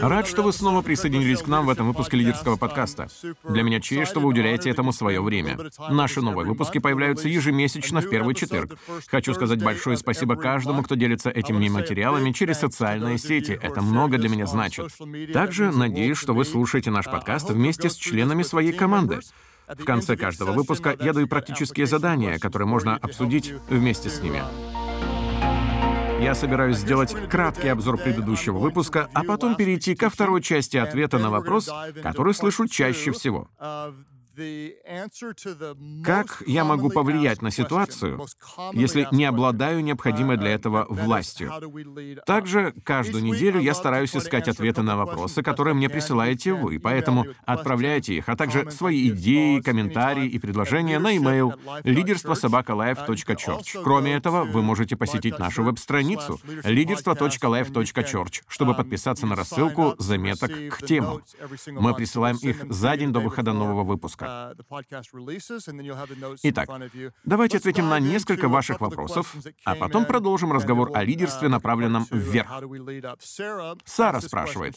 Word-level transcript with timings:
Рад, 0.00 0.26
что 0.26 0.42
вы 0.42 0.52
снова 0.52 0.82
присоединились 0.82 1.42
к 1.42 1.46
нам 1.46 1.66
в 1.66 1.70
этом 1.70 1.86
выпуске 1.86 2.16
лидерского 2.16 2.56
подкаста. 2.56 3.08
Для 3.48 3.62
меня 3.62 3.80
честь, 3.80 4.10
что 4.10 4.18
вы 4.20 4.28
уделяете 4.28 4.70
этому 4.70 4.92
свое 4.92 5.20
время. 5.22 5.56
Наши 5.88 6.20
новые 6.20 6.46
выпуски 6.46 6.78
появляются 6.78 7.28
ежемесячно 7.28 8.00
в 8.00 8.10
первый 8.10 8.34
четверг. 8.34 8.76
Хочу 9.06 9.32
сказать 9.34 9.62
большое 9.62 9.96
спасибо 9.96 10.34
каждому, 10.34 10.82
кто 10.82 10.96
делится 10.96 11.30
этими 11.30 11.68
материалами 11.68 12.32
через 12.32 12.58
социальные 12.58 13.18
сети. 13.18 13.58
Это 13.62 13.82
много 13.82 14.18
для 14.18 14.28
меня 14.28 14.46
значит. 14.46 14.90
Также 15.32 15.70
надеюсь, 15.70 16.18
что 16.18 16.34
вы 16.34 16.44
слушаете 16.44 16.90
наш 16.90 17.04
подкаст 17.04 17.50
вместе 17.50 17.88
с 17.88 17.94
членами 17.94 18.42
своей 18.42 18.72
команды. 18.72 19.20
В 19.68 19.84
конце 19.84 20.16
каждого 20.16 20.50
выпуска 20.50 20.96
я 20.98 21.12
даю 21.12 21.28
практические 21.28 21.86
задания, 21.86 22.38
которые 22.38 22.66
можно 22.66 22.96
обсудить 22.96 23.54
вместе 23.68 24.10
с 24.10 24.20
ними. 24.20 24.42
Я 26.20 26.34
собираюсь 26.34 26.76
сделать 26.76 27.16
краткий 27.30 27.68
обзор 27.68 27.96
предыдущего 27.96 28.58
выпуска, 28.58 29.08
а 29.14 29.24
потом 29.24 29.56
перейти 29.56 29.94
ко 29.94 30.10
второй 30.10 30.42
части 30.42 30.76
ответа 30.76 31.18
на 31.18 31.30
вопрос, 31.30 31.70
который 32.02 32.34
слышу 32.34 32.68
чаще 32.68 33.10
всего. 33.10 33.48
Как 36.04 36.42
я 36.46 36.64
могу 36.64 36.90
повлиять 36.90 37.42
на 37.42 37.50
ситуацию, 37.50 38.20
если 38.72 39.08
не 39.10 39.24
обладаю 39.24 39.82
необходимой 39.82 40.36
для 40.36 40.50
этого 40.50 40.86
властью? 40.88 41.52
Также 42.26 42.72
каждую 42.84 43.24
неделю 43.24 43.60
я 43.60 43.74
стараюсь 43.74 44.14
искать 44.16 44.48
ответы 44.48 44.82
на 44.82 44.96
вопросы, 44.96 45.42
которые 45.42 45.74
мне 45.74 45.88
присылаете 45.88 46.54
вы, 46.54 46.78
поэтому 46.78 47.26
отправляйте 47.44 48.14
их, 48.14 48.28
а 48.28 48.36
также 48.36 48.70
свои 48.70 49.08
идеи, 49.08 49.60
комментарии 49.60 50.28
и 50.28 50.38
предложения 50.38 50.98
на 50.98 51.10
e-mail 51.10 51.54
лидерство.собакалайф.church. 51.84 53.82
Кроме 53.82 54.14
этого, 54.14 54.44
вы 54.44 54.62
можете 54.62 54.96
посетить 54.96 55.38
нашу 55.38 55.64
веб-страницу 55.64 56.40
лидерство.life.church, 56.64 58.42
чтобы 58.46 58.74
подписаться 58.74 59.26
на 59.26 59.34
рассылку 59.34 59.94
заметок 59.98 60.50
к 60.70 60.86
темам. 60.86 61.22
Мы 61.66 61.94
присылаем 61.94 62.36
их 62.36 62.64
за 62.70 62.96
день 62.96 63.12
до 63.12 63.20
выхода 63.20 63.52
нового 63.52 63.82
выпуска. 63.84 64.19
Итак, 66.42 66.68
давайте 67.24 67.58
ответим 67.58 67.88
на 67.88 67.98
несколько 67.98 68.48
ваших 68.48 68.80
вопросов, 68.80 69.34
а 69.64 69.74
потом 69.74 70.04
продолжим 70.04 70.52
разговор 70.52 70.90
о 70.94 71.02
лидерстве, 71.02 71.48
направленном 71.48 72.06
вверх. 72.10 72.50
Сара 73.84 74.20
спрашивает, 74.20 74.74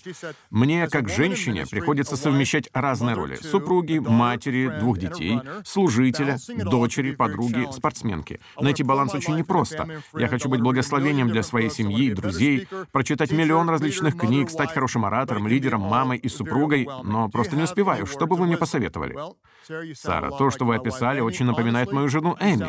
«Мне, 0.50 0.88
как 0.88 1.10
женщине, 1.10 1.66
приходится 1.70 2.16
совмещать 2.18 2.70
разные 2.74 3.16
роли— 3.16 3.36
супруги, 3.42 4.00
матери, 4.00 4.72
двух 4.80 4.98
детей, 4.98 5.40
служителя, 5.66 6.38
дочери, 6.66 7.16
подруги, 7.16 7.68
спортсменки. 7.72 8.40
Найти 8.60 8.84
баланс 8.84 9.14
очень 9.14 9.36
непросто. 9.36 10.02
Я 10.14 10.28
хочу 10.28 10.50
быть 10.50 10.62
благословением 10.62 11.30
для 11.30 11.44
своей 11.44 11.70
семьи 11.70 12.08
и 12.08 12.14
друзей, 12.14 12.68
прочитать 12.92 13.32
миллион 13.32 13.70
различных 13.70 14.18
книг, 14.18 14.50
стать 14.50 14.72
хорошим 14.72 15.06
оратором, 15.06 15.48
лидером, 15.48 15.82
мамой 15.82 16.18
и 16.18 16.30
супругой, 16.30 16.88
но 17.04 17.30
просто 17.30 17.56
не 17.56 17.64
успеваю. 17.64 18.06
Что 18.06 18.28
бы 18.28 18.36
вы 18.36 18.46
мне 18.46 18.58
посоветовали?» 18.58 19.16
Сара, 19.96 20.32
то, 20.32 20.50
что 20.50 20.66
вы 20.66 20.76
описали, 20.76 21.20
очень 21.22 21.46
напоминает 21.46 21.92
мою 21.92 22.10
жену 22.10 22.36
Эми. 22.40 22.68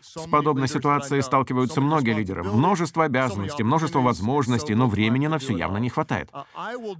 С 0.00 0.26
подобной 0.28 0.68
ситуацией 0.68 1.22
сталкиваются 1.22 1.80
многие 1.80 2.14
лидеры. 2.14 2.42
Множество 2.42 3.04
обязанностей, 3.04 3.62
множество 3.62 4.00
возможностей, 4.00 4.74
но 4.74 4.88
времени 4.88 5.26
на 5.26 5.38
все 5.38 5.56
явно 5.56 5.78
не 5.78 5.90
хватает. 5.90 6.30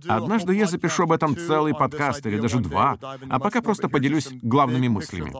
Однажды 0.08 0.54
я 0.54 0.66
запишу 0.66 1.04
об 1.04 1.12
этом 1.12 1.36
целый 1.36 1.74
подкаст 1.74 2.26
или 2.26 2.38
даже 2.38 2.58
два, 2.60 2.98
а 3.28 3.40
пока 3.40 3.62
просто 3.62 3.88
поделюсь 3.88 4.28
главными 4.42 4.88
мыслями. 4.88 5.32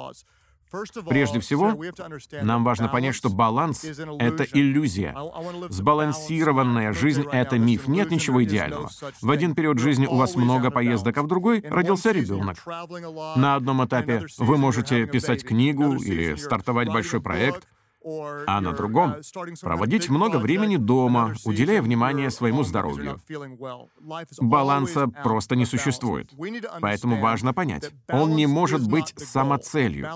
Прежде 1.09 1.41
всего, 1.41 1.75
нам 2.43 2.65
важно 2.65 2.89
понять, 2.89 3.15
что 3.15 3.29
баланс— 3.29 3.85
это 4.19 4.45
иллюзия. 4.45 5.15
Сбалансированная 5.69 6.93
жизнь— 6.93 7.25
это 7.33 7.59
миф. 7.59 7.89
Нет 7.89 8.11
ничего 8.11 8.43
идеального. 8.45 8.91
В 9.21 9.31
один 9.31 9.55
период 9.55 9.79
жизни 9.79 10.07
у 10.07 10.17
вас 10.17 10.35
много 10.37 10.71
поездок, 10.71 11.19
а 11.19 11.23
в 11.23 11.27
другой 11.27 11.61
родился 11.61 12.11
ребенок. 12.11 12.57
На 13.37 13.57
одном 13.57 13.85
этапе 13.85 14.27
вы 14.39 14.57
можете 14.57 15.07
писать 15.07 15.45
книгу 15.45 15.95
или 15.97 16.35
стартовать 16.37 16.89
большой 16.89 17.21
проект, 17.21 17.67
а 18.47 18.61
на 18.61 18.73
другом 18.73 19.13
uh,— 19.13 19.61
проводить 19.61 20.09
много 20.11 20.37
времени 20.37 20.77
дома, 20.77 21.35
уделяя 21.45 21.81
внимание 21.81 22.31
своему 22.31 22.63
здоровью. 22.63 23.21
Баланса 24.41 25.09
просто 25.09 25.57
не 25.57 25.65
существует. 25.65 26.31
Поэтому 26.81 27.21
важно 27.21 27.55
понять, 27.55 27.91
он 28.09 28.37
не 28.37 28.47
может 28.47 28.87
быть 28.89 29.15
самоцелью. 29.17 30.09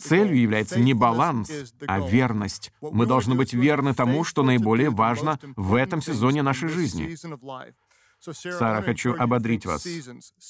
Целью 0.00 0.40
является 0.40 0.78
не 0.78 0.94
баланс, 0.94 1.50
а 1.86 2.00
верность. 2.00 2.72
Мы 2.80 3.06
должны 3.06 3.34
быть 3.34 3.52
верны 3.52 3.94
тому, 3.94 4.24
что 4.24 4.42
наиболее 4.42 4.90
важно 4.90 5.38
в 5.56 5.74
этом 5.74 6.00
сезоне 6.00 6.42
нашей 6.42 6.68
жизни. 6.68 7.16
Сара, 8.30 8.82
хочу 8.82 9.14
ободрить 9.18 9.66
вас. 9.66 9.86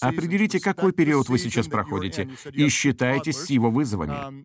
Определите, 0.00 0.60
какой 0.60 0.92
период 0.92 1.28
вы 1.30 1.38
сейчас 1.38 1.68
проходите, 1.68 2.28
и 2.52 2.68
считайтесь 2.68 3.36
с 3.36 3.50
его 3.50 3.70
вызовами. 3.70 4.44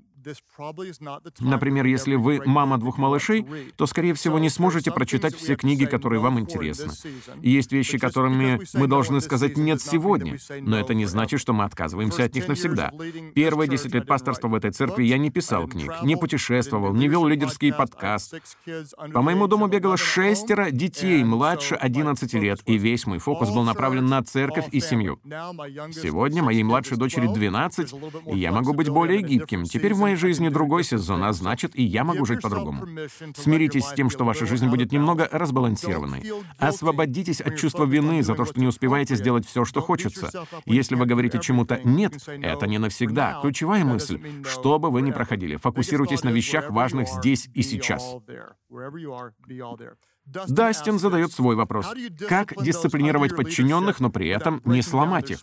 Например, 1.39 1.85
если 1.85 2.15
вы 2.15 2.41
мама 2.45 2.77
двух 2.77 2.97
малышей, 2.97 3.45
то, 3.75 3.85
скорее 3.85 4.13
всего, 4.13 4.39
не 4.39 4.49
сможете 4.49 4.91
прочитать 4.91 5.35
все 5.35 5.55
книги, 5.55 5.85
которые 5.85 6.19
вам 6.19 6.39
интересны. 6.39 6.91
Есть 7.41 7.71
вещи, 7.71 7.97
которыми 7.97 8.59
мы 8.73 8.87
должны 8.87 9.21
сказать 9.21 9.57
«нет» 9.57 9.81
сегодня, 9.81 10.37
но 10.61 10.77
это 10.79 10.93
не 10.93 11.05
значит, 11.05 11.39
что 11.39 11.53
мы 11.53 11.63
отказываемся 11.63 12.23
от 12.23 12.35
них 12.35 12.47
навсегда. 12.47 12.91
Первые 13.35 13.69
10 13.69 13.93
лет 13.93 14.07
пасторства 14.07 14.47
в 14.47 14.55
этой 14.55 14.71
церкви 14.71 15.03
я 15.03 15.17
не 15.17 15.29
писал 15.29 15.67
книг, 15.67 15.91
не 16.03 16.15
путешествовал, 16.15 16.93
не 16.93 17.07
вел 17.07 17.25
лидерский 17.25 17.73
подкаст. 17.73 18.35
По 19.13 19.21
моему 19.21 19.47
дому 19.47 19.67
бегало 19.67 19.97
шестеро 19.97 20.71
детей 20.71 21.23
младше 21.23 21.75
11 21.75 22.33
лет, 22.33 22.59
и 22.65 22.77
весь 22.77 23.05
мой 23.05 23.19
фокус 23.19 23.49
был 23.49 23.63
направлен 23.63 24.05
на 24.05 24.23
церковь 24.23 24.67
и 24.71 24.79
семью. 24.79 25.19
Сегодня 25.93 26.43
моей 26.43 26.63
младшей 26.63 26.97
дочери 26.97 27.27
12, 27.27 27.93
и 28.33 28.37
я 28.37 28.51
могу 28.51 28.73
быть 28.73 28.89
более 28.89 29.21
гибким. 29.21 29.63
Теперь 29.63 29.93
в 29.93 29.99
моей 29.99 30.16
жизни 30.17 30.49
другой 30.49 30.83
сезон, 30.83 31.23
а 31.23 31.33
значит, 31.33 31.75
и 31.75 31.83
я 31.83 32.03
могу 32.03 32.25
жить 32.25 32.41
по-другому. 32.41 32.85
Смиритесь 33.35 33.85
с 33.85 33.93
тем, 33.93 34.09
что 34.09 34.25
ваша 34.25 34.45
жизнь 34.45 34.67
будет 34.67 34.91
немного 34.91 35.27
разбалансированной. 35.31 36.23
Освободитесь 36.57 37.41
от 37.41 37.57
чувства 37.57 37.85
вины 37.85 38.23
за 38.23 38.35
то, 38.35 38.45
что 38.45 38.59
не 38.59 38.67
успеваете 38.67 39.15
сделать 39.15 39.45
все, 39.45 39.65
что 39.65 39.81
хочется. 39.81 40.29
Если 40.65 40.95
вы 40.95 41.05
говорите 41.05 41.39
чему-то 41.39 41.79
«нет», 41.83 42.13
это 42.27 42.67
не 42.67 42.77
навсегда. 42.77 43.39
Ключевая 43.41 43.85
мысль— 43.85 44.19
что 44.43 44.79
бы 44.79 44.89
вы 44.89 45.01
ни 45.01 45.11
проходили, 45.11 45.55
фокусируйтесь 45.55 46.23
на 46.23 46.29
вещах, 46.29 46.69
важных 46.69 47.07
здесь 47.07 47.49
и 47.53 47.61
сейчас. 47.61 48.15
Дастин 50.27 50.99
задает 50.99 51.31
свой 51.31 51.55
вопрос. 51.55 51.87
Как 52.27 52.53
дисциплинировать 52.61 53.35
подчиненных, 53.35 53.99
но 53.99 54.09
при 54.09 54.27
этом 54.27 54.61
не 54.65 54.81
сломать 54.81 55.31
их? 55.31 55.39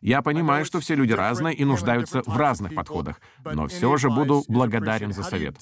Я 0.00 0.22
понимаю, 0.22 0.64
что 0.64 0.80
все 0.80 0.94
люди 0.94 1.12
разные 1.12 1.54
и 1.54 1.64
нуждаются 1.64 2.22
в 2.24 2.36
разных 2.36 2.74
подходах, 2.74 3.20
но 3.44 3.66
все 3.66 3.96
же 3.96 4.10
буду 4.10 4.44
благодарен 4.48 5.12
за 5.12 5.22
совет. 5.22 5.56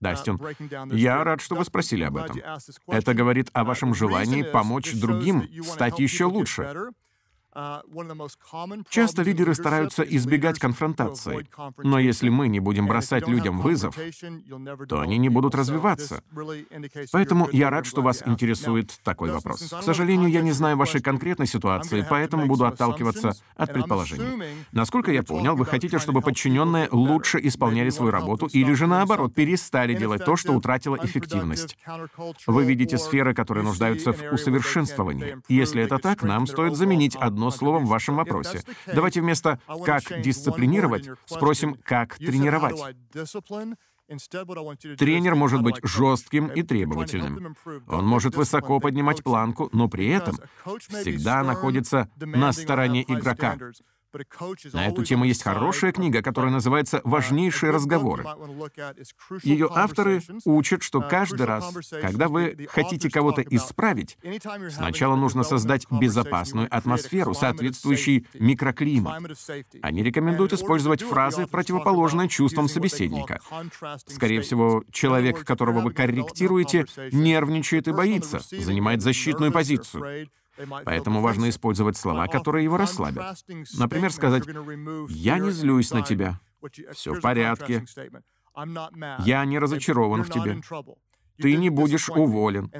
Дастин, 0.00 0.40
я 0.92 1.22
рад, 1.22 1.40
что 1.40 1.54
вы 1.54 1.64
спросили 1.64 2.02
об 2.02 2.16
этом. 2.16 2.40
Это 2.88 3.14
говорит 3.14 3.50
о 3.52 3.62
вашем 3.64 3.94
желании 3.94 4.42
помочь 4.42 4.92
другим 4.94 5.48
стать 5.62 5.98
еще 6.00 6.24
лучше. 6.24 6.92
Часто 8.88 9.22
лидеры 9.22 9.54
стараются 9.54 10.02
избегать 10.02 10.58
конфронтации, 10.58 11.46
но 11.82 11.98
если 11.98 12.30
мы 12.30 12.48
не 12.48 12.60
будем 12.60 12.86
бросать 12.86 13.28
людям 13.28 13.60
вызов, 13.60 13.94
то 14.88 15.00
они 15.00 15.18
не 15.18 15.28
будут 15.28 15.54
развиваться. 15.54 16.22
Поэтому 17.12 17.48
я 17.52 17.68
рад, 17.68 17.84
что 17.84 18.00
вас 18.00 18.22
интересует 18.24 18.98
такой 19.02 19.30
вопрос. 19.30 19.68
К 19.68 19.82
сожалению, 19.82 20.30
я 20.30 20.40
не 20.40 20.52
знаю 20.52 20.78
вашей 20.78 21.02
конкретной 21.02 21.46
ситуации, 21.46 22.06
поэтому 22.08 22.46
буду 22.46 22.64
отталкиваться 22.64 23.32
от 23.56 23.72
предположений. 23.72 24.56
Насколько 24.72 25.12
я 25.12 25.22
понял, 25.22 25.54
вы 25.54 25.66
хотите, 25.66 25.98
чтобы 25.98 26.22
подчиненные 26.22 26.88
лучше 26.90 27.38
исполняли 27.42 27.90
свою 27.90 28.12
работу 28.12 28.46
или 28.46 28.72
же 28.72 28.86
наоборот 28.86 29.34
перестали 29.34 29.94
делать 29.94 30.24
то, 30.24 30.36
что 30.36 30.52
утратило 30.52 30.98
эффективность. 31.02 31.76
Вы 32.46 32.64
видите 32.64 32.96
сферы, 32.96 33.34
которые 33.34 33.64
нуждаются 33.64 34.12
в 34.12 34.32
усовершенствовании. 34.32 35.36
Если 35.48 35.82
это 35.82 35.98
так, 35.98 36.22
нам 36.22 36.46
стоит 36.46 36.76
заменить 36.76 37.14
одно 37.16 37.41
одно 37.42 37.50
слово 37.50 37.78
в 37.78 37.86
вашем 37.86 38.16
вопросе. 38.16 38.62
Давайте 38.86 39.20
вместо 39.20 39.58
«как 39.84 40.02
дисциплинировать» 40.22 41.08
спросим 41.26 41.76
«как 41.82 42.16
тренировать». 42.16 42.80
Тренер 44.98 45.34
может 45.34 45.62
быть 45.62 45.76
жестким 45.82 46.48
и 46.48 46.62
требовательным. 46.62 47.56
Он 47.88 48.06
может 48.06 48.36
высоко 48.36 48.78
поднимать 48.78 49.22
планку, 49.24 49.68
но 49.72 49.88
при 49.88 50.08
этом 50.08 50.36
всегда 50.78 51.42
находится 51.42 52.08
на 52.16 52.52
стороне 52.52 53.02
игрока. 53.02 53.56
На 54.72 54.88
эту 54.88 55.04
тему 55.04 55.24
есть 55.24 55.42
хорошая 55.42 55.92
книга, 55.92 56.22
которая 56.22 56.52
называется 56.52 57.00
«Важнейшие 57.04 57.72
разговоры». 57.72 58.24
Ее 59.42 59.68
авторы 59.72 60.22
учат, 60.44 60.82
что 60.82 61.00
каждый 61.00 61.46
раз, 61.46 61.72
когда 62.00 62.28
вы 62.28 62.68
хотите 62.70 63.10
кого-то 63.10 63.42
исправить, 63.42 64.18
сначала 64.70 65.16
нужно 65.16 65.42
создать 65.44 65.86
безопасную 65.90 66.68
атмосферу, 66.70 67.34
соответствующий 67.34 68.26
микроклимат. 68.34 69.22
Они 69.82 70.02
рекомендуют 70.02 70.52
использовать 70.52 71.02
фразы, 71.02 71.46
противоположные 71.46 72.28
чувствам 72.28 72.68
собеседника. 72.68 73.40
Скорее 74.06 74.40
всего, 74.42 74.84
человек, 74.90 75.44
которого 75.44 75.80
вы 75.80 75.92
корректируете, 75.92 76.86
нервничает 77.12 77.88
и 77.88 77.92
боится, 77.92 78.40
занимает 78.50 79.02
защитную 79.02 79.52
позицию. 79.52 80.28
Поэтому 80.84 81.20
важно 81.20 81.48
использовать 81.48 81.96
слова, 81.96 82.26
которые 82.26 82.64
его 82.64 82.76
расслабят. 82.76 83.44
Например, 83.78 84.12
сказать 84.12 84.44
«Я 85.08 85.38
не 85.38 85.50
злюсь 85.50 85.92
на 85.92 86.02
тебя. 86.02 86.40
Все 86.92 87.14
в 87.14 87.20
порядке. 87.20 87.84
Я 89.24 89.44
не 89.44 89.58
разочарован 89.58 90.22
в 90.22 90.30
тебе. 90.30 90.60
Ты 91.38 91.56
не 91.56 91.70
будешь 91.70 92.08
уволен. 92.08 92.70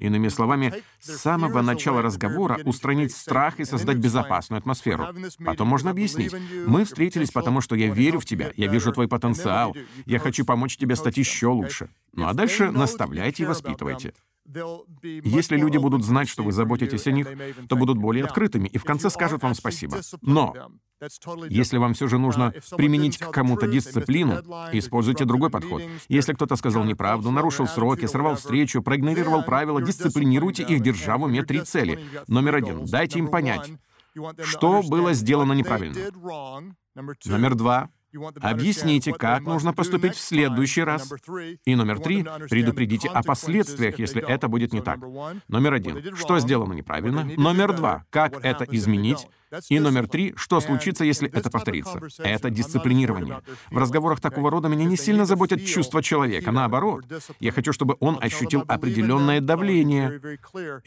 Иными 0.00 0.28
словами, 0.28 0.82
с 0.98 1.16
самого 1.18 1.62
начала 1.62 2.02
разговора 2.02 2.58
устранить 2.64 3.14
страх 3.14 3.60
и 3.60 3.64
создать 3.64 3.98
безопасную 3.98 4.58
атмосферу. 4.58 5.06
Потом 5.44 5.68
можно 5.68 5.90
объяснить. 5.90 6.34
Мы 6.66 6.84
встретились 6.84 7.30
потому, 7.30 7.60
что 7.60 7.76
я 7.76 7.88
верю 7.88 8.20
в 8.20 8.24
тебя, 8.24 8.52
я 8.56 8.68
вижу 8.68 8.92
твой 8.92 9.08
потенциал, 9.08 9.76
я 10.06 10.18
хочу 10.18 10.44
помочь 10.44 10.76
тебе 10.76 10.96
стать 10.96 11.18
еще 11.18 11.48
лучше. 11.48 11.88
Ну 12.12 12.26
а 12.26 12.34
дальше 12.34 12.70
наставляйте 12.70 13.44
и 13.44 13.46
воспитывайте. 13.46 14.14
Если 15.02 15.56
люди 15.56 15.78
будут 15.78 16.04
знать, 16.04 16.28
что 16.28 16.42
вы 16.42 16.52
заботитесь 16.52 17.06
о 17.06 17.12
них, 17.12 17.28
то 17.68 17.76
будут 17.76 17.98
более 17.98 18.24
открытыми 18.24 18.68
и 18.68 18.78
в 18.78 18.84
конце 18.84 19.10
скажут 19.10 19.42
вам 19.42 19.54
спасибо. 19.54 19.98
Но 20.22 20.54
если 21.48 21.78
вам 21.78 21.94
все 21.94 22.08
же 22.08 22.18
нужно 22.18 22.54
применить 22.76 23.18
к 23.18 23.30
кому-то 23.30 23.66
дисциплину, 23.66 24.36
используйте 24.72 25.24
другой 25.24 25.50
подход. 25.50 25.82
Если 26.08 26.32
кто-то 26.32 26.56
сказал 26.56 26.84
неправду, 26.84 27.30
нарушил 27.30 27.66
сроки, 27.66 28.06
сорвал 28.06 28.36
встречу, 28.36 28.82
проигнорировал 28.82 29.42
правила, 29.42 29.82
дисциплинируйте 29.82 30.62
их, 30.62 30.80
держа 30.80 31.18
в 31.18 31.24
уме 31.24 31.42
три 31.42 31.60
цели. 31.60 32.00
Номер 32.28 32.56
один. 32.56 32.84
Дайте 32.86 33.18
им 33.18 33.28
понять, 33.28 33.70
что 34.42 34.82
было 34.82 35.12
сделано 35.12 35.52
неправильно. 35.52 35.96
Номер 37.26 37.54
два. 37.54 37.90
Объясните, 38.40 39.12
как 39.12 39.42
нужно 39.42 39.72
поступить 39.72 40.14
в 40.14 40.20
следующий 40.20 40.82
раз. 40.82 41.12
И 41.64 41.74
номер 41.74 42.00
три— 42.00 42.24
предупредите 42.50 43.08
о 43.08 43.22
последствиях, 43.22 43.98
если 43.98 44.22
это 44.26 44.48
будет 44.48 44.72
не 44.72 44.80
так. 44.80 44.98
Номер 45.48 45.74
один— 45.74 46.16
что 46.16 46.38
сделано 46.38 46.72
неправильно. 46.72 47.24
Номер 47.36 47.72
два— 47.74 48.04
как 48.10 48.44
это 48.44 48.64
изменить. 48.64 49.26
И 49.68 49.78
номер 49.78 50.08
три, 50.08 50.34
что 50.36 50.60
случится, 50.60 51.04
если 51.04 51.28
это 51.30 51.50
повторится? 51.50 52.00
Это 52.18 52.50
дисциплинирование. 52.50 53.40
В 53.70 53.78
разговорах 53.78 54.20
такого 54.20 54.50
рода 54.50 54.68
меня 54.68 54.84
не 54.84 54.96
сильно 54.96 55.24
заботят 55.24 55.64
чувства 55.64 56.02
человека. 56.02 56.52
Наоборот, 56.52 57.04
я 57.40 57.52
хочу, 57.52 57.72
чтобы 57.72 57.96
он 58.00 58.18
ощутил 58.20 58.64
определенное 58.66 59.40
давление. 59.40 60.20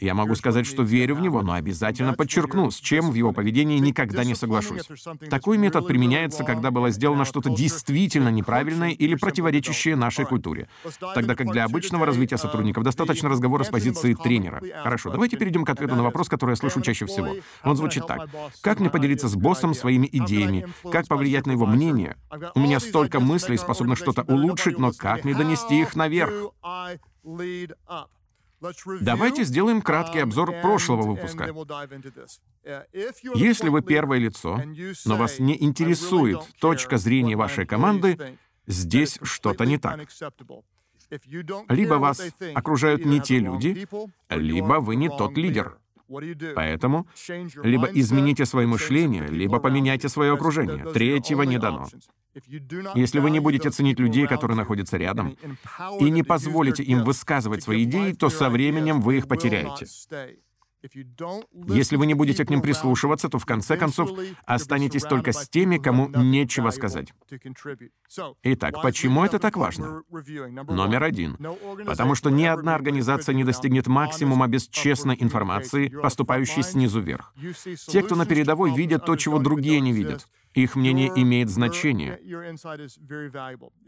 Я 0.00 0.14
могу 0.14 0.34
сказать, 0.34 0.66
что 0.66 0.82
верю 0.82 1.16
в 1.16 1.20
него, 1.20 1.42
но 1.42 1.54
обязательно 1.54 2.14
подчеркну, 2.14 2.70
с 2.70 2.76
чем 2.76 3.10
в 3.10 3.14
его 3.14 3.32
поведении 3.32 3.78
никогда 3.78 4.24
не 4.24 4.34
соглашусь. 4.34 4.88
Такой 5.28 5.58
метод 5.58 5.86
применяется, 5.86 6.44
когда 6.44 6.70
было 6.70 6.90
сделано 6.90 7.24
что-то 7.24 7.50
действительно 7.50 8.28
неправильное 8.28 8.90
или 8.90 9.14
противоречащее 9.14 9.96
нашей 9.96 10.24
культуре. 10.24 10.68
Тогда 11.14 11.34
как 11.34 11.50
для 11.52 11.64
обычного 11.64 12.06
развития 12.06 12.38
сотрудников 12.38 12.84
достаточно 12.84 13.28
разговора 13.28 13.64
с 13.64 13.68
позиции 13.68 14.14
тренера. 14.14 14.62
Хорошо, 14.82 15.10
давайте 15.10 15.36
перейдем 15.36 15.64
к 15.64 15.70
ответу 15.70 15.96
на 15.96 16.02
вопрос, 16.02 16.28
который 16.28 16.50
я 16.52 16.56
слышу 16.56 16.80
чаще 16.80 17.06
всего. 17.06 17.36
Он 17.64 17.76
звучит 17.76 18.06
так. 18.06 18.28
Как 18.62 18.80
мне 18.80 18.90
поделиться 18.90 19.28
с 19.28 19.36
боссом 19.36 19.74
своими 19.74 20.08
идеями? 20.10 20.68
Как 20.90 21.08
повлиять 21.08 21.46
на 21.46 21.52
его 21.52 21.66
мнение? 21.66 22.16
У 22.54 22.60
меня 22.60 22.80
столько 22.80 23.20
мыслей, 23.20 23.56
способных 23.56 23.98
что-то 23.98 24.22
улучшить, 24.22 24.78
но 24.78 24.92
как 24.92 25.24
мне 25.24 25.34
донести 25.34 25.80
их 25.80 25.96
наверх? 25.96 26.52
Давайте 29.00 29.44
сделаем 29.44 29.80
краткий 29.80 30.18
обзор 30.18 30.60
прошлого 30.60 31.02
выпуска. 31.02 31.54
Если 33.34 33.68
вы 33.70 33.80
первое 33.82 34.18
лицо, 34.18 34.60
но 35.06 35.16
вас 35.16 35.38
не 35.38 35.62
интересует 35.62 36.40
точка 36.60 36.98
зрения 36.98 37.36
вашей 37.36 37.66
команды, 37.66 38.38
здесь 38.66 39.18
что-то 39.22 39.64
не 39.64 39.78
так. 39.78 40.00
Либо 41.68 41.94
вас 41.94 42.22
окружают 42.54 43.04
не 43.04 43.20
те 43.20 43.38
люди, 43.38 43.86
либо 44.28 44.74
вы 44.74 44.96
не 44.96 45.08
тот 45.08 45.36
лидер. 45.36 45.78
Поэтому 46.54 47.06
либо 47.62 47.86
измените 47.86 48.44
свое 48.44 48.66
мышление, 48.66 49.26
либо 49.28 49.60
поменяйте 49.60 50.08
свое 50.08 50.32
окружение. 50.32 50.84
Третьего 50.92 51.42
не 51.42 51.58
дано. 51.58 51.88
Если 52.94 53.18
вы 53.18 53.30
не 53.30 53.40
будете 53.40 53.70
ценить 53.70 53.98
людей, 53.98 54.26
которые 54.26 54.56
находятся 54.56 54.96
рядом, 54.96 55.36
и 56.00 56.10
не 56.10 56.22
позволите 56.22 56.82
им 56.82 57.04
высказывать 57.04 57.62
свои 57.62 57.84
идеи, 57.84 58.12
то 58.12 58.28
со 58.28 58.50
временем 58.50 59.00
вы 59.00 59.18
их 59.18 59.28
потеряете. 59.28 59.86
Если 61.68 61.96
вы 61.96 62.06
не 62.06 62.14
будете 62.14 62.44
к 62.44 62.50
ним 62.50 62.62
прислушиваться, 62.62 63.28
то 63.28 63.38
в 63.38 63.46
конце 63.46 63.76
концов 63.76 64.10
останетесь 64.46 65.02
только 65.02 65.32
с 65.32 65.48
теми, 65.48 65.78
кому 65.78 66.08
нечего 66.08 66.70
сказать. 66.70 67.12
Итак, 68.42 68.82
почему 68.82 69.24
это 69.24 69.38
так 69.38 69.56
важно? 69.56 70.02
Номер 70.68 71.04
один. 71.04 71.36
Потому 71.86 72.14
что 72.14 72.30
ни 72.30 72.44
одна 72.44 72.74
организация 72.74 73.34
не 73.34 73.44
достигнет 73.44 73.86
максимума 73.86 74.48
без 74.48 74.68
честной 74.68 75.16
информации, 75.20 75.88
поступающей 75.88 76.62
снизу 76.62 77.00
вверх. 77.00 77.34
Те, 77.86 78.02
кто 78.02 78.16
на 78.16 78.26
передовой, 78.26 78.74
видят 78.74 79.04
то, 79.04 79.16
чего 79.16 79.38
другие 79.38 79.80
не 79.80 79.92
видят. 79.92 80.26
Их 80.54 80.74
мнение 80.74 81.12
имеет 81.14 81.48
значение. 81.48 82.18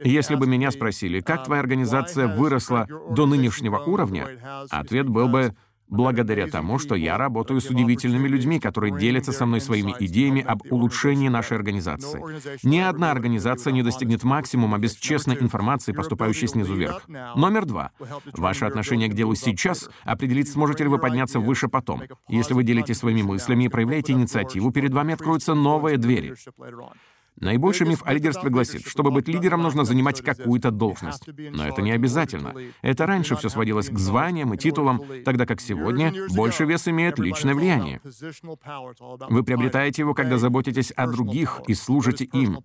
Если 0.05 0.35
бы 0.37 0.47
меня 0.47 0.71
спросили, 0.71 1.21
как 1.21 1.45
твоя 1.45 1.61
организация 1.61 2.29
выросла 2.29 2.87
до 3.11 3.27
нынешнего 3.27 3.79
уровня, 3.79 4.67
ответ 4.71 5.09
был 5.09 5.29
бы 5.29 5.57
благодаря 5.93 6.47
тому, 6.47 6.79
что 6.79 6.95
я 6.95 7.19
работаю 7.19 7.61
с 7.61 7.67
удивительными 7.67 8.27
людьми, 8.27 8.59
которые 8.59 8.99
делятся 8.99 9.31
со 9.33 9.45
мной 9.47 9.61
своими 9.61 9.95
идеями 10.01 10.41
об 10.41 10.63
улучшении 10.71 11.29
нашей 11.29 11.59
организации. 11.59 12.21
Ни 12.67 12.79
одна 12.79 13.11
организация 13.11 13.73
не 13.73 13.83
достигнет 13.83 14.25
максимума 14.25 14.79
без 14.79 14.95
честной 14.95 15.37
информации, 15.37 15.93
поступающей 15.93 16.49
снизу 16.49 16.75
вверх. 16.75 17.07
Номер 17.09 17.67
два. 17.67 17.91
Ваше 18.33 18.65
отношение 18.65 19.09
к 19.09 19.15
делу 19.15 19.35
сейчас 19.35 19.91
определит, 20.05 20.49
сможете 20.49 20.85
ли 20.85 20.89
вы 20.89 20.99
подняться 20.99 21.39
выше 21.39 21.69
потом. 21.69 22.03
Если 22.29 22.55
вы 22.55 22.65
делитесь 22.65 22.99
своими 22.99 23.23
мыслями 23.23 23.65
и 23.65 23.69
проявляете 23.69 24.15
инициативу, 24.15 24.73
перед 24.73 24.95
вами 24.95 25.13
откроются 25.13 25.55
новые 25.55 25.99
двери. 25.99 26.35
Наибольший 27.41 27.89
миф 27.89 28.03
о 28.05 28.13
лидерстве 28.13 28.51
гласит, 28.51 28.87
чтобы 28.87 29.11
быть 29.11 29.27
лидером, 29.27 29.63
нужно 29.63 29.85
занимать 29.85 30.23
какую-то 30.23 30.71
должность. 30.71 31.27
Но 31.27 31.67
это 31.67 31.83
не 31.83 31.91
обязательно. 31.91 32.55
Это 32.83 33.07
раньше 33.07 33.37
все 33.37 33.49
сводилось 33.49 33.89
к 33.89 33.99
званиям 33.99 34.55
и 34.55 34.59
титулам, 34.59 35.03
тогда 35.25 35.47
как 35.47 35.61
сегодня 35.61 36.13
больше 36.35 36.65
вес 36.65 36.87
имеет 36.89 37.19
личное 37.19 37.55
влияние. 37.55 38.01
Вы 39.29 39.43
приобретаете 39.43 40.03
его, 40.03 40.15
когда 40.15 40.39
заботитесь 40.39 40.93
о 40.93 41.07
других 41.07 41.61
и 41.67 41.75
служите 41.75 42.25
им. 42.25 42.61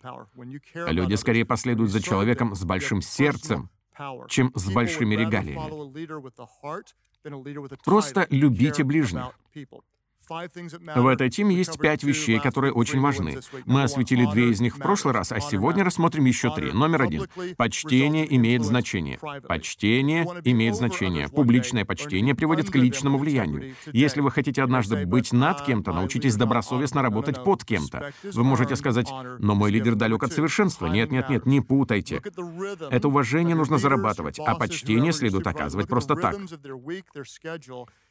Люди 0.73 1.15
скорее 1.15 1.45
последуют 1.45 1.91
за 1.91 2.01
человеком 2.01 2.55
с 2.55 2.63
большим 2.63 3.01
сердцем, 3.01 3.69
чем 4.27 4.51
с 4.53 4.69
большими 4.71 5.15
регалиями. 5.15 5.61
Просто 7.83 8.27
любите 8.29 8.83
ближних. 8.83 9.31
В 10.29 11.07
этой 11.07 11.29
теме 11.29 11.55
есть 11.55 11.79
пять 11.79 12.03
вещей, 12.03 12.39
которые 12.39 12.73
очень 12.73 12.99
важны. 12.99 13.39
Мы 13.65 13.83
осветили 13.83 14.25
две 14.25 14.49
из 14.49 14.59
них 14.59 14.75
в 14.75 14.79
прошлый 14.79 15.13
раз, 15.13 15.31
а 15.31 15.39
сегодня 15.39 15.83
рассмотрим 15.83 16.25
еще 16.25 16.53
три. 16.53 16.71
Номер 16.71 17.03
один. 17.03 17.27
Почтение 17.55 18.35
имеет 18.35 18.63
значение. 18.63 19.19
Почтение 19.47 20.25
имеет 20.43 20.75
значение. 20.75 21.29
Публичное 21.29 21.85
почтение 21.85 22.35
приводит 22.35 22.69
к 22.69 22.75
личному 22.75 23.17
влиянию. 23.17 23.75
Если 23.93 24.21
вы 24.21 24.31
хотите 24.31 24.61
однажды 24.61 25.05
быть 25.05 25.31
над 25.31 25.61
кем-то, 25.61 25.93
научитесь 25.93 26.35
добросовестно 26.35 27.01
работать 27.01 27.43
под 27.43 27.63
кем-то. 27.63 28.11
Вы 28.23 28.43
можете 28.43 28.75
сказать, 28.75 29.09
но 29.39 29.55
мой 29.55 29.71
лидер 29.71 29.95
далек 29.95 30.23
от 30.23 30.33
совершенства. 30.33 30.87
Нет, 30.87 31.11
нет, 31.11 31.29
нет, 31.29 31.45
не 31.45 31.61
путайте. 31.61 32.21
Это 32.91 33.07
уважение 33.07 33.55
нужно 33.55 33.77
зарабатывать, 33.77 34.39
а 34.39 34.55
почтение 34.55 35.13
следует 35.13 35.47
оказывать 35.47 35.87
просто 35.87 36.15
так. 36.15 36.35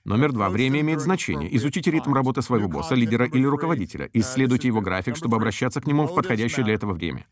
Номер 0.06 0.30
два. 0.30 0.50
Время 0.50 0.82
имеет 0.82 1.00
значение. 1.00 1.54
Изучите 1.56 1.90
ритм 1.90 2.14
работы 2.14 2.40
своего 2.40 2.68
босса, 2.68 2.94
лидера 2.94 3.26
или 3.26 3.44
руководителя. 3.44 4.08
Исследуйте 4.12 4.68
его 4.68 4.80
график, 4.80 5.16
чтобы 5.16 5.36
обращаться 5.36 5.80
к 5.80 5.86
нему 5.88 6.06
в 6.06 6.14
подходящее 6.14 6.64
для 6.64 6.74
этого 6.74 6.92
время. 6.92 7.26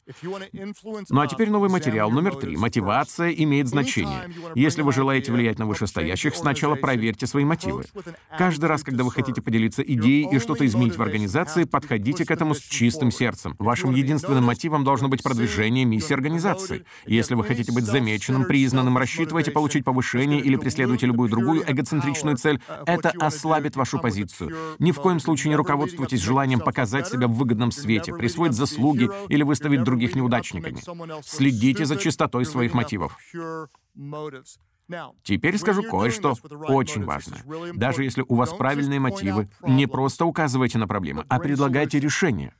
Ну 1.09 1.21
а 1.21 1.27
теперь 1.29 1.51
новый 1.51 1.71
материал. 1.71 2.11
Номер 2.11 2.35
три. 2.35 2.57
Мотивация 2.57 3.31
имеет 3.31 3.69
значение. 3.69 4.29
Если 4.57 4.83
вы 4.83 4.93
желаете 4.93 5.31
влиять 5.31 5.61
на 5.61 5.67
вышестоящих, 5.67 6.35
сначала 6.35 6.75
проверьте 6.75 7.29
свои 7.29 7.45
мотивы. 7.45 7.85
Каждый 8.37 8.65
раз, 8.65 8.83
когда 8.83 9.05
вы 9.05 9.13
хотите 9.13 9.41
поделиться 9.41 9.83
идеей 9.83 10.29
и 10.35 10.41
что-то 10.41 10.67
изменить 10.67 10.97
в 10.97 11.03
организации, 11.03 11.65
подходите 11.65 12.25
к 12.25 12.31
этому 12.33 12.57
с 12.57 12.61
чистым 12.61 13.13
сердцем. 13.13 13.55
Вашим 13.61 13.95
единственным 13.95 14.43
мотивом 14.43 14.83
должно 14.83 15.07
быть 15.09 15.23
продвижение 15.23 15.85
миссии 15.85 16.13
организации. 16.13 16.85
Если 17.07 17.37
вы 17.37 17.45
хотите 17.45 17.71
быть 17.71 17.85
замеченным, 17.85 18.47
признанным, 18.47 18.99
рассчитываете 18.99 19.53
получить 19.53 19.85
повышение 19.85 20.41
или 20.41 20.57
преследуете 20.57 21.07
любую 21.07 21.31
другую 21.31 21.63
эгоцентричную 21.71 22.37
цель, 22.37 22.61
Это 22.87 23.11
ослабит 23.21 23.77
вашу 23.77 23.99
позицию. 23.99 24.77
Ни 24.79 24.93
в 24.93 25.01
коем 25.01 25.21
случае 25.21 25.51
не 25.51 25.57
руководствуйтесь 25.57 26.21
желанием 26.21 26.61
показать 26.61 27.09
себя 27.09 27.29
в 27.29 27.33
выгодном 27.33 27.71
свете, 27.71 28.15
присвоить 28.15 28.53
заслуги 28.53 29.11
или 29.29 29.43
выставить 29.43 29.83
других 29.83 30.15
неудачниками. 30.15 30.79
Следите 31.23 31.85
за 31.85 31.97
чистотой 31.97 32.45
своих 32.45 32.75
мотивов. 32.75 33.17
Теперь 35.23 35.59
скажу 35.59 35.83
кое-что 35.83 36.37
очень 36.69 37.05
важное. 37.05 37.43
Даже 37.75 38.05
если 38.05 38.25
у 38.27 38.35
вас 38.35 38.53
правильные 38.53 39.01
мотивы, 39.01 39.49
не 39.67 39.87
просто 39.87 40.25
указывайте 40.27 40.79
на 40.79 40.87
проблемы, 40.87 41.25
а 41.29 41.39
предлагайте 41.39 41.99
решение. 41.99 42.55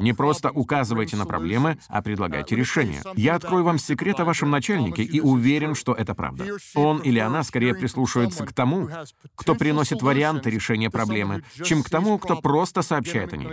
Не 0.00 0.12
просто 0.12 0.50
указывайте 0.50 1.16
на 1.16 1.26
проблемы, 1.26 1.78
а 1.88 2.02
предлагайте 2.02 2.56
решения. 2.56 3.02
Я 3.14 3.34
открою 3.34 3.64
вам 3.64 3.78
секрет 3.78 4.20
о 4.20 4.24
вашем 4.24 4.50
начальнике 4.50 5.02
и 5.02 5.20
уверен, 5.20 5.74
что 5.74 5.92
это 5.92 6.14
правда. 6.14 6.44
Он 6.74 6.98
или 6.98 7.18
она 7.18 7.42
скорее 7.42 7.74
прислушивается 7.74 8.44
к 8.44 8.52
тому, 8.52 8.88
кто 9.34 9.54
приносит 9.54 10.02
варианты 10.02 10.50
решения 10.50 10.90
проблемы, 10.90 11.42
чем 11.64 11.82
к 11.82 11.90
тому, 11.90 12.18
кто 12.18 12.36
просто 12.36 12.82
сообщает 12.82 13.32
о 13.32 13.36
ней. 13.36 13.48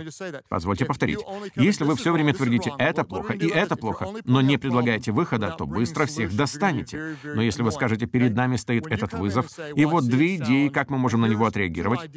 Позвольте 0.48 0.84
повторить. 0.84 1.20
Если 1.56 1.84
вы 1.84 1.96
все 1.96 2.12
время 2.12 2.34
твердите 2.34 2.72
«это 2.78 3.04
плохо» 3.04 3.32
и 3.32 3.48
«это 3.48 3.76
плохо», 3.76 4.08
но 4.24 4.40
не 4.40 4.58
предлагаете 4.58 5.12
выхода, 5.12 5.54
то 5.56 5.66
быстро 5.66 6.06
всех 6.06 6.34
достанете. 6.34 7.16
Но 7.24 7.42
если 7.42 7.62
вы 7.62 7.72
скажете 7.72 8.06
«перед 8.06 8.34
нами 8.34 8.56
стоит 8.56 8.86
этот 8.86 9.12
вызов», 9.14 9.46
и 9.74 9.84
вот 9.84 10.06
две 10.06 10.36
идеи, 10.36 10.68
как 10.68 10.90
мы 10.90 10.98
можем 10.98 11.22
на 11.22 11.26
него 11.26 11.46
отреагировать, 11.46 12.10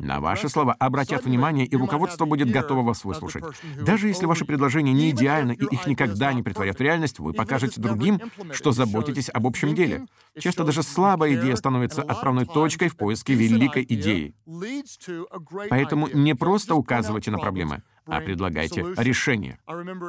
на 0.00 0.20
ваши 0.20 0.48
слова 0.48 0.74
обратят 0.74 1.24
внимание, 1.24 1.66
и 1.66 1.76
руководство 1.76 2.24
будет 2.24 2.50
готово 2.50 2.82
вас 2.88 3.04
выслушать. 3.04 3.44
Даже 3.80 4.08
если 4.08 4.26
ваши 4.26 4.44
предложения 4.44 4.92
не 4.92 5.10
идеальны 5.10 5.52
и 5.52 5.64
их 5.74 5.86
никогда 5.86 6.32
не 6.32 6.42
притворят 6.42 6.78
в 6.78 6.82
реальность, 6.82 7.18
вы 7.18 7.32
покажете 7.32 7.80
другим, 7.80 8.20
что 8.52 8.72
заботитесь 8.72 9.30
об 9.32 9.46
общем 9.46 9.74
деле. 9.74 10.06
Часто 10.38 10.64
даже 10.64 10.82
слабая 10.82 11.34
идея 11.34 11.56
становится 11.56 12.02
отправной 12.02 12.46
точкой 12.46 12.88
в 12.88 12.96
поиске 12.96 13.34
великой 13.34 13.84
идеи. 13.88 14.34
Поэтому 15.70 16.08
не 16.08 16.34
просто 16.34 16.74
указывайте 16.74 17.30
на 17.30 17.38
проблемы, 17.38 17.82
а 18.08 18.20
предлагайте 18.20 18.84
решение. 18.96 19.58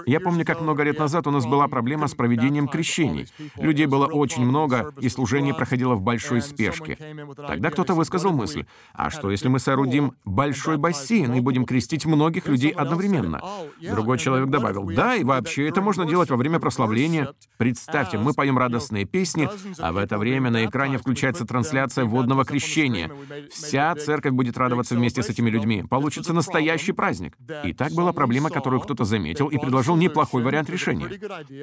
Я 0.05 0.19
помню, 0.19 0.45
как 0.45 0.61
много 0.61 0.83
лет 0.83 0.99
назад 0.99 1.27
у 1.27 1.31
нас 1.31 1.45
была 1.45 1.67
проблема 1.67 2.07
с 2.07 2.15
проведением 2.15 2.67
крещений. 2.67 3.27
Людей 3.55 3.85
было 3.85 4.07
очень 4.07 4.45
много, 4.45 4.93
и 4.99 5.09
служение 5.09 5.53
проходило 5.53 5.95
в 5.95 6.01
большой 6.01 6.41
спешке. 6.41 6.97
Тогда 7.35 7.69
кто-то 7.69 7.93
высказал 7.93 8.31
мысль, 8.31 8.65
а 8.93 9.09
что 9.09 9.31
если 9.31 9.47
мы 9.47 9.59
соорудим 9.59 10.13
большой 10.25 10.77
бассейн 10.77 11.33
и 11.33 11.39
будем 11.39 11.65
крестить 11.65 12.05
многих 12.05 12.47
людей 12.47 12.71
одновременно? 12.71 13.41
Другой 13.81 14.17
человек 14.17 14.49
добавил, 14.49 14.85
да, 14.85 15.15
и 15.15 15.23
вообще 15.23 15.67
это 15.67 15.81
можно 15.81 16.05
делать 16.05 16.29
во 16.29 16.37
время 16.37 16.59
прославления. 16.59 17.33
Представьте, 17.57 18.17
мы 18.17 18.33
поем 18.33 18.57
радостные 18.57 19.05
песни, 19.05 19.49
а 19.79 19.91
в 19.91 19.97
это 19.97 20.17
время 20.17 20.49
на 20.49 20.65
экране 20.65 20.97
включается 20.97 21.45
трансляция 21.45 22.05
водного 22.05 22.45
крещения. 22.45 23.11
Вся 23.51 23.95
церковь 23.95 24.33
будет 24.33 24.57
радоваться 24.57 24.95
вместе 24.95 25.21
с 25.23 25.29
этими 25.29 25.49
людьми. 25.49 25.83
Получится 25.89 26.33
настоящий 26.33 26.91
праздник. 26.91 27.37
И 27.63 27.73
так 27.73 27.88
была 27.93 28.13
проблема, 28.13 28.49
которую 28.49 28.81
кто-то 28.81 29.05
заметил 29.05 29.47
и 29.47 29.57
предложил 29.57 29.95
неплохой 29.95 30.43
вариант 30.43 30.69
решения. 30.69 31.09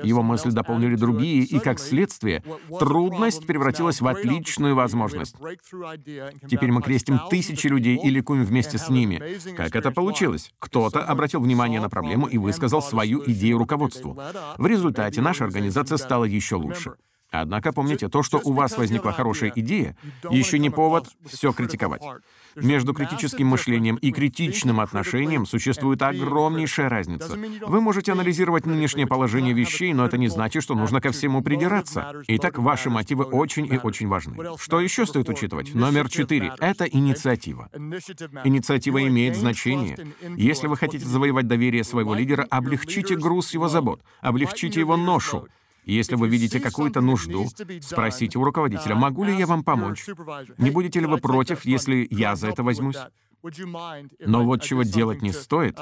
Его 0.04 0.22
мысли 0.22 0.50
дополнили 0.50 0.96
другие, 0.96 1.44
и, 1.44 1.58
как 1.58 1.78
следствие, 1.78 2.42
трудность 2.78 3.46
превратилась 3.46 4.00
в 4.00 4.06
отличную 4.06 4.74
возможность. 4.74 5.36
Теперь 6.48 6.72
мы 6.72 6.82
крестим 6.82 7.20
тысячи 7.30 7.66
людей 7.66 7.96
и 7.96 8.10
ликуем 8.10 8.44
вместе 8.44 8.78
с 8.78 8.88
ними. 8.88 9.38
Как 9.56 9.74
это 9.76 9.90
получилось? 9.90 10.52
Кто-то 10.58 11.02
обратил 11.02 11.40
внимание 11.40 11.80
на 11.80 11.88
проблему 11.88 12.26
и 12.26 12.38
высказал 12.38 12.82
свою 12.82 13.22
идею 13.26 13.58
руководству. 13.58 14.18
В 14.58 14.66
результате 14.66 15.20
наша 15.20 15.44
организация 15.44 15.98
стала 15.98 16.24
еще 16.24 16.56
лучше. 16.56 16.94
Однако 17.30 17.72
помните, 17.72 18.08
то, 18.08 18.22
что 18.22 18.40
у 18.42 18.52
вас 18.52 18.76
возникла 18.78 19.12
хорошая 19.12 19.52
идея, 19.54 19.96
еще 20.30 20.58
не 20.58 20.70
повод 20.70 21.08
все 21.26 21.52
критиковать. 21.52 22.02
Между 22.54 22.94
критическим 22.94 23.48
мышлением 23.48 23.96
и 23.96 24.12
критичным 24.12 24.80
отношением 24.80 25.44
существует 25.44 26.00
огромнейшая 26.02 26.88
разница. 26.88 27.36
Вы 27.66 27.80
можете 27.80 28.12
анализировать 28.12 28.64
нынешнее 28.64 29.06
положение 29.06 29.52
вещей, 29.52 29.92
но 29.92 30.06
это 30.06 30.16
не 30.16 30.28
значит, 30.28 30.62
что 30.62 30.74
нужно 30.74 31.00
ко 31.00 31.12
всему 31.12 31.42
придираться. 31.42 32.22
Итак, 32.28 32.58
ваши 32.58 32.88
мотивы 32.88 33.24
очень 33.24 33.66
и 33.66 33.78
очень 33.78 34.08
важны. 34.08 34.36
Что 34.58 34.80
еще 34.80 35.04
стоит 35.04 35.28
учитывать? 35.28 35.74
Номер 35.74 36.08
четыре— 36.08 36.54
это 36.60 36.84
инициатива. 36.84 37.68
Инициатива 38.44 39.06
имеет 39.06 39.36
значение. 39.36 39.98
Если 40.36 40.66
вы 40.66 40.76
хотите 40.76 41.04
завоевать 41.04 41.46
доверие 41.46 41.84
своего 41.84 42.14
лидера, 42.14 42.46
облегчите 42.48 43.16
груз 43.16 43.52
его 43.52 43.68
забот, 43.68 44.00
облегчите 44.20 44.80
его 44.80 44.96
ношу. 44.96 45.46
Если 45.86 46.16
вы 46.16 46.28
видите 46.28 46.58
какую-то 46.58 47.00
нужду, 47.00 47.48
спросите 47.80 48.38
у 48.38 48.44
руководителя, 48.44 48.96
могу 48.96 49.22
ли 49.22 49.36
я 49.36 49.46
вам 49.46 49.62
помочь? 49.62 50.04
Не 50.58 50.70
будете 50.70 51.00
ли 51.00 51.06
вы 51.06 51.18
против, 51.18 51.64
если 51.64 52.06
я 52.10 52.34
за 52.34 52.48
это 52.48 52.62
возьмусь? 52.64 52.96
Но 54.20 54.44
вот 54.44 54.62
чего 54.62 54.82
делать 54.82 55.22
не 55.22 55.32
стоит, 55.32 55.78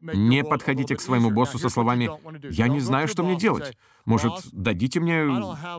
не 0.00 0.44
подходите 0.44 0.96
к 0.96 1.00
своему 1.00 1.30
боссу 1.30 1.58
со 1.58 1.68
словами 1.68 2.10
«Я 2.50 2.68
не 2.68 2.80
знаю, 2.80 3.08
что 3.08 3.22
мне 3.22 3.36
делать. 3.36 3.76
Может, 4.04 4.32
дадите 4.52 5.00
мне 5.00 5.26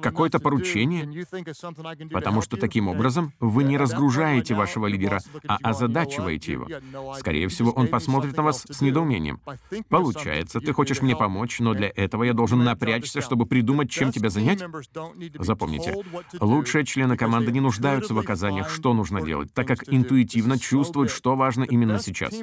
какое-то 0.01 0.39
поручение? 0.39 1.25
Потому 2.11 2.41
что 2.41 2.57
таким 2.57 2.87
образом 2.87 3.33
вы 3.39 3.63
не 3.63 3.77
разгружаете 3.77 4.53
вашего 4.53 4.87
лидера, 4.87 5.19
а 5.47 5.57
озадачиваете 5.61 6.53
его. 6.53 6.67
Скорее 7.17 7.47
всего, 7.47 7.71
он 7.71 7.87
посмотрит 7.87 8.37
на 8.37 8.43
вас 8.43 8.65
с 8.69 8.81
недоумением. 8.81 9.41
Получается, 9.89 10.59
ты 10.59 10.73
хочешь 10.73 11.01
мне 11.01 11.15
помочь, 11.15 11.59
но 11.59 11.73
для 11.73 11.91
этого 11.93 12.23
я 12.23 12.33
должен 12.33 12.63
напрячься, 12.63 13.21
чтобы 13.21 13.45
придумать, 13.45 13.89
чем 13.89 14.11
тебя 14.11 14.29
занять? 14.29 14.63
Запомните, 15.39 15.95
лучшие 16.39 16.85
члены 16.85 17.17
команды 17.17 17.51
не 17.51 17.59
нуждаются 17.59 18.13
в 18.13 18.19
оказаниях, 18.19 18.69
что 18.69 18.93
нужно 18.93 19.21
делать, 19.21 19.53
так 19.53 19.67
как 19.67 19.83
интуитивно 19.87 20.57
чувствуют, 20.57 21.11
что 21.11 21.22
важно 21.23 21.63
именно 21.63 21.99
сейчас. 21.99 22.33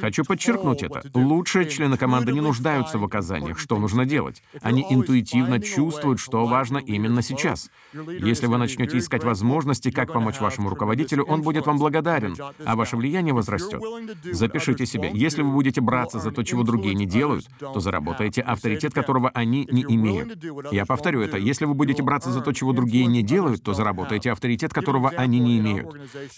Хочу 0.00 0.24
подчеркнуть 0.24 0.82
это. 0.82 1.02
Лучшие 1.14 1.68
члены 1.68 1.96
команды 1.96 2.32
не 2.32 2.40
нуждаются 2.40 2.98
в 2.98 3.04
оказаниях, 3.04 3.58
что 3.58 3.78
нужно 3.78 4.04
делать. 4.04 4.42
Они 4.62 4.86
интуитивно 4.88 5.28
интуитивно 5.28 5.60
чувствуют, 5.60 6.20
что 6.20 6.46
важно 6.46 6.78
именно 6.78 7.22
сейчас. 7.22 7.70
Если 7.92 8.46
вы 8.46 8.58
начнете 8.58 8.98
искать 8.98 9.24
возможности, 9.24 9.90
как 9.90 10.12
помочь 10.12 10.40
вашему 10.40 10.70
руководителю, 10.70 11.24
он 11.24 11.42
будет 11.42 11.66
вам 11.66 11.78
благодарен, 11.78 12.36
а 12.64 12.76
ваше 12.76 12.96
влияние 12.96 13.34
возрастет. 13.34 13.80
Запишите 14.24 14.86
себе, 14.86 15.10
если 15.12 15.42
вы 15.42 15.52
будете 15.52 15.80
браться 15.80 16.18
за 16.18 16.30
то, 16.30 16.42
чего 16.42 16.62
другие 16.62 16.94
не 16.94 17.06
делают, 17.06 17.46
то 17.60 17.80
заработаете 17.80 18.42
авторитет, 18.42 18.94
которого 18.94 19.30
они 19.30 19.68
не 19.70 19.82
имеют. 19.82 20.38
Я 20.72 20.86
повторю 20.86 21.20
это, 21.20 21.36
если 21.36 21.64
вы 21.64 21.74
будете 21.74 22.02
браться 22.02 22.30
за 22.30 22.40
то, 22.40 22.52
чего 22.52 22.72
другие 22.72 23.06
не 23.06 23.22
делают, 23.22 23.62
то 23.62 23.74
заработаете 23.74 24.32
авторитет, 24.32 24.72
которого 24.72 25.10
они 25.10 25.40
не 25.40 25.58
имеют. 25.58 25.88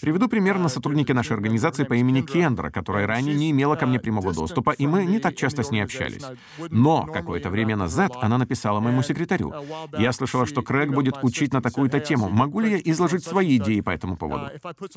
Приведу 0.01 0.27
пример 0.27 0.57
на 0.57 0.69
сотруднике 0.69 1.13
нашей 1.13 1.33
организации 1.33 1.70
по 1.85 1.93
имени 1.93 2.21
Кендра, 2.21 2.69
которая 2.69 3.07
ранее 3.07 3.35
не 3.35 3.51
имела 3.51 3.75
ко 3.75 3.85
мне 3.85 3.99
прямого 3.99 4.33
доступа, 4.33 4.71
и 4.71 4.87
мы 4.87 5.05
не 5.05 5.19
так 5.19 5.35
часто 5.35 5.63
с 5.63 5.71
ней 5.71 5.81
общались. 5.81 6.23
Но 6.69 7.05
какое-то 7.05 7.49
время 7.49 7.75
назад 7.75 8.11
она 8.21 8.37
написала 8.37 8.79
моему 8.79 9.01
секретарю. 9.03 9.53
Я 9.97 10.11
слышала, 10.11 10.45
что 10.45 10.61
Крэг 10.61 10.91
будет 10.91 11.15
учить 11.23 11.53
на 11.53 11.61
такую-то 11.61 11.99
тему. 11.99 12.29
Могу 12.29 12.59
ли 12.59 12.71
я 12.71 12.77
изложить 12.83 13.23
свои 13.23 13.57
идеи 13.57 13.81
по 13.81 13.89
этому 13.89 14.17
поводу? 14.17 14.49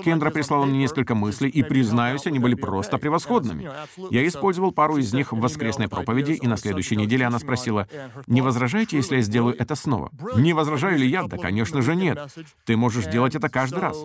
Кендра 0.04 0.30
прислала 0.30 0.64
мне 0.64 0.78
несколько 0.78 1.14
мыслей, 1.14 1.48
и, 1.48 1.62
признаюсь, 1.62 2.26
они 2.26 2.38
были 2.38 2.54
просто 2.54 2.98
превосходными. 2.98 3.68
Я 4.10 4.26
использовал 4.26 4.72
пару 4.72 4.96
из 4.96 5.12
них 5.12 5.32
в 5.32 5.38
воскресной 5.38 5.88
проповеди, 5.88 6.32
и 6.32 6.46
на 6.46 6.56
следующей 6.56 6.96
неделе 6.96 7.24
она 7.26 7.38
спросила, 7.38 7.88
«Не 8.26 8.40
возражаете, 8.42 8.96
если 8.96 9.16
я 9.16 9.22
сделаю 9.22 9.56
это 9.58 9.74
снова?» 9.74 10.10
«Не 10.36 10.52
возражаю 10.52 10.98
ли 10.98 11.06
я?» 11.06 11.24
«Да, 11.24 11.38
конечно 11.38 11.82
же, 11.82 11.94
нет. 11.94 12.18
Ты 12.64 12.76
можешь 12.76 13.06
делать 13.06 13.34
это 13.34 13.48
каждый 13.48 13.80
раз». 13.80 14.04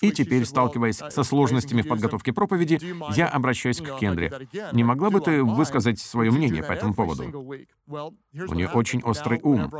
И 0.00 0.10
теперь, 0.10 0.44
сталкиваясь 0.44 0.96
со 0.96 1.22
сложностями 1.22 1.82
в 1.82 1.88
подготовке 1.90 2.32
проповеди, 2.32 2.80
я 3.14 3.28
обращаюсь 3.28 3.80
к 3.80 3.98
Кендре. 3.98 4.48
«Не 4.72 4.84
могла 4.84 5.10
бы 5.10 5.20
ты 5.20 5.42
высказать 5.42 5.98
свое 5.98 6.30
мнение 6.30 6.62
по 6.62 6.72
этому 6.72 6.94
поводу?» 6.94 7.24
У 7.86 8.54
нее 8.54 8.68
очень 8.68 9.02
острый 9.02 9.40
ум. 9.42 9.70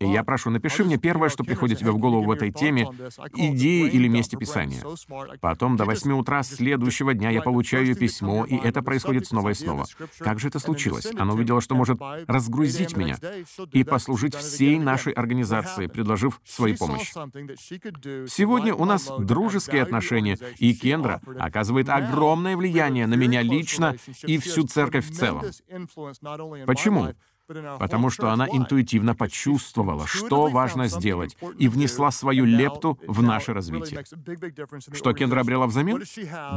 И 0.00 0.06
я 0.06 0.24
прошу, 0.24 0.50
напиши 0.50 0.84
мне 0.84 0.96
первое, 0.96 1.28
что 1.28 1.44
приходит 1.44 1.78
тебе 1.78 1.90
в 1.90 1.98
голову 1.98 2.24
в 2.24 2.30
этой 2.30 2.50
теме, 2.50 2.88
идеи 3.34 3.88
или 3.88 4.08
месте 4.08 4.36
Писания. 4.36 4.82
Потом 5.40 5.76
до 5.76 5.84
8 5.84 6.12
утра 6.12 6.42
следующего 6.42 7.14
дня 7.14 7.30
я 7.30 7.42
получаю 7.42 7.86
ее 7.86 7.94
письмо, 7.94 8.44
и 8.44 8.56
это 8.56 8.82
происходит 8.82 9.26
снова 9.26 9.50
и 9.50 9.54
снова. 9.54 9.86
Как 10.18 10.40
же 10.40 10.48
это 10.48 10.58
случилось? 10.58 11.08
Она 11.16 11.34
увидела, 11.34 11.60
что 11.60 11.74
может 11.74 12.00
разгрузить 12.26 12.96
меня 12.96 13.16
и 13.72 13.84
послужить 13.84 14.34
всей 14.34 14.78
нашей 14.78 15.12
организации, 15.12 15.86
предложив 15.86 16.40
свою 16.44 16.76
помощь. 16.76 17.12
Сегодня 18.28 18.74
у 18.74 18.84
нас 18.84 19.10
дружеские 19.18 19.82
отношения, 19.82 20.38
и 20.58 20.74
Кендра 20.74 21.17
оказывает 21.38 21.88
огромное 21.88 22.56
влияние 22.56 23.06
на 23.06 23.14
меня 23.14 23.42
лично 23.42 23.96
и 24.24 24.38
всю 24.38 24.66
церковь 24.66 25.08
в 25.08 25.14
целом. 25.14 25.44
Почему? 26.66 27.08
Потому 27.78 28.10
что 28.10 28.30
она 28.30 28.46
интуитивно 28.46 29.14
почувствовала, 29.14 30.06
что 30.06 30.48
важно 30.48 30.88
сделать, 30.88 31.36
и 31.58 31.68
внесла 31.68 32.10
свою 32.10 32.44
лепту 32.44 32.98
в 33.06 33.22
наше 33.22 33.52
развитие. 33.52 34.04
Что 34.92 35.12
Кендра 35.12 35.40
обрела 35.40 35.66
взамен? 35.66 36.02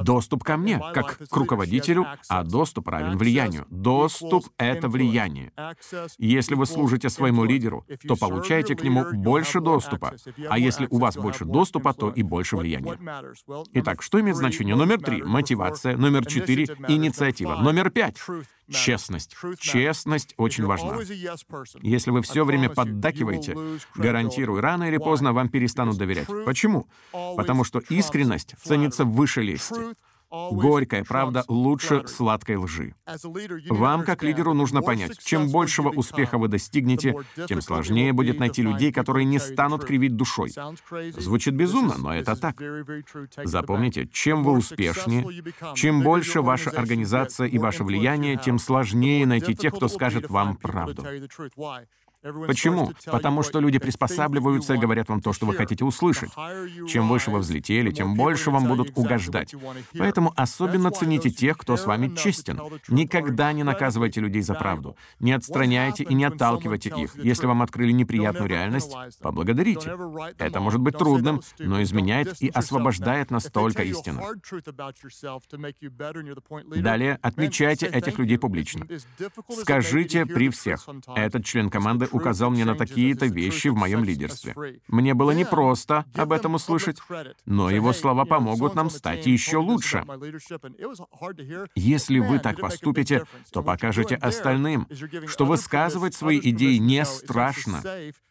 Доступ 0.03 0.43
ко 0.43 0.57
мне, 0.57 0.79
как 0.93 1.17
к 1.17 1.35
руководителю, 1.35 2.05
а 2.29 2.43
доступ 2.43 2.87
равен 2.87 3.17
влиянию. 3.17 3.65
Доступ— 3.69 4.45
это 4.57 4.89
влияние. 4.89 5.51
Если 6.17 6.55
вы 6.55 6.65
служите 6.65 7.09
своему 7.09 7.43
лидеру, 7.43 7.85
то 8.07 8.15
получаете 8.15 8.75
к 8.75 8.83
нему 8.83 9.05
больше 9.13 9.61
доступа, 9.61 10.13
а 10.49 10.59
если 10.59 10.87
у 10.89 10.97
вас 10.97 11.15
больше 11.15 11.45
доступа, 11.45 11.93
то 11.93 12.09
и 12.09 12.23
больше 12.23 12.57
влияния. 12.57 12.97
Итак, 13.73 14.01
что 14.01 14.19
имеет 14.19 14.37
значение? 14.37 14.75
Номер 14.75 14.99
три— 15.01 15.23
мотивация. 15.23 15.97
Номер 15.97 16.25
четыре— 16.25 16.65
инициатива. 16.87 17.55
Номер 17.55 17.89
пять— 17.89 18.17
честность. 18.71 19.35
Честность 19.59 20.33
очень 20.37 20.65
важна. 20.65 20.97
Если 21.81 22.11
вы 22.11 22.21
все 22.21 22.45
время 22.45 22.69
поддакиваете, 22.69 23.57
гарантирую, 23.95 24.61
рано 24.61 24.85
или 24.85 24.97
поздно 24.97 25.33
вам 25.33 25.49
перестанут 25.49 25.97
доверять. 25.97 26.27
Почему? 26.45 26.87
Потому 27.11 27.63
что 27.63 27.79
искренность 27.79 28.55
ценится 28.63 29.05
выше 29.05 29.41
лести. 29.41 29.81
Горькая 30.31 31.03
правда 31.03 31.43
лучше 31.47 32.07
сладкой 32.07 32.55
лжи. 32.55 32.95
Вам, 33.69 34.03
как 34.03 34.23
лидеру, 34.23 34.53
нужно 34.53 34.81
понять, 34.81 35.19
чем 35.19 35.49
большего 35.49 35.89
успеха 35.89 36.37
вы 36.37 36.47
достигнете, 36.47 37.15
тем 37.47 37.61
сложнее 37.61 38.13
будет 38.13 38.39
найти 38.39 38.61
людей, 38.61 38.93
которые 38.93 39.25
не 39.25 39.39
станут 39.39 39.83
кривить 39.83 40.15
душой. 40.15 40.51
Звучит 41.17 41.53
безумно, 41.53 41.95
но 41.97 42.15
это 42.15 42.35
так. 42.35 42.61
Запомните, 43.43 44.07
чем 44.07 44.43
вы 44.43 44.53
успешнее, 44.53 45.43
чем 45.75 46.01
больше 46.01 46.41
ваша 46.41 46.69
организация 46.69 47.47
и 47.47 47.57
ваше 47.57 47.83
влияние, 47.83 48.37
тем 48.37 48.57
сложнее 48.57 49.25
найти 49.25 49.55
тех, 49.55 49.73
кто 49.73 49.89
скажет 49.89 50.29
вам 50.29 50.55
правду. 50.55 51.05
Почему? 52.21 52.91
Потому 53.05 53.41
что 53.41 53.59
люди 53.59 53.79
приспосабливаются 53.79 54.75
и 54.75 54.77
говорят 54.77 55.09
вам 55.09 55.21
то, 55.21 55.33
что 55.33 55.45
вы 55.45 55.55
хотите 55.55 55.83
услышать. 55.83 56.29
Чем 56.87 57.09
выше 57.09 57.31
вы 57.31 57.39
взлетели, 57.39 57.91
тем 57.91 58.15
больше 58.15 58.51
вам 58.51 58.67
будут 58.67 58.91
угождать. 58.95 59.55
Поэтому 59.97 60.31
особенно 60.35 60.91
цените 60.91 61.31
тех, 61.31 61.57
кто 61.57 61.77
с 61.77 61.85
вами 61.85 62.15
честен. 62.15 62.59
Никогда 62.87 63.53
не 63.53 63.63
наказывайте 63.63 64.21
людей 64.21 64.41
за 64.41 64.53
правду. 64.53 64.95
Не 65.19 65.33
отстраняйте 65.33 66.03
и 66.03 66.13
не 66.13 66.25
отталкивайте 66.25 66.89
их. 66.95 67.15
Если 67.15 67.47
вам 67.47 67.61
открыли 67.61 67.91
неприятную 67.91 68.47
реальность, 68.49 68.93
поблагодарите. 69.19 69.97
Это 70.37 70.59
может 70.59 70.81
быть 70.81 70.97
трудным, 70.97 71.41
но 71.57 71.81
изменяет 71.81 72.41
и 72.41 72.49
освобождает 72.49 73.31
настолько 73.31 73.83
истину. 73.83 74.21
Далее 76.75 77.17
отмечайте 77.21 77.87
этих 77.87 78.19
людей 78.19 78.37
публично. 78.37 78.85
Скажите 79.49 80.25
при 80.25 80.49
всех. 80.49 80.87
Этот 81.15 81.45
член 81.45 81.69
команды 81.69 82.07
указал 82.11 82.51
мне 82.51 82.65
на 82.65 82.75
такие-то 82.75 83.25
вещи 83.25 83.69
в 83.69 83.75
моем 83.75 84.03
лидерстве. 84.03 84.55
Мне 84.87 85.13
было 85.13 85.31
непросто 85.31 86.05
об 86.15 86.31
этом 86.31 86.55
услышать, 86.55 86.97
но 87.45 87.69
его 87.69 87.93
слова 87.93 88.25
помогут 88.25 88.75
нам 88.75 88.89
стать 88.89 89.25
еще 89.25 89.57
лучше. 89.57 90.03
Если 91.75 92.19
вы 92.19 92.39
так 92.39 92.59
поступите, 92.59 93.25
то 93.51 93.63
покажете 93.63 94.15
остальным, 94.15 94.87
что 95.27 95.45
высказывать 95.45 96.13
свои 96.13 96.39
идеи 96.39 96.77
не 96.77 97.05
страшно. 97.05 97.83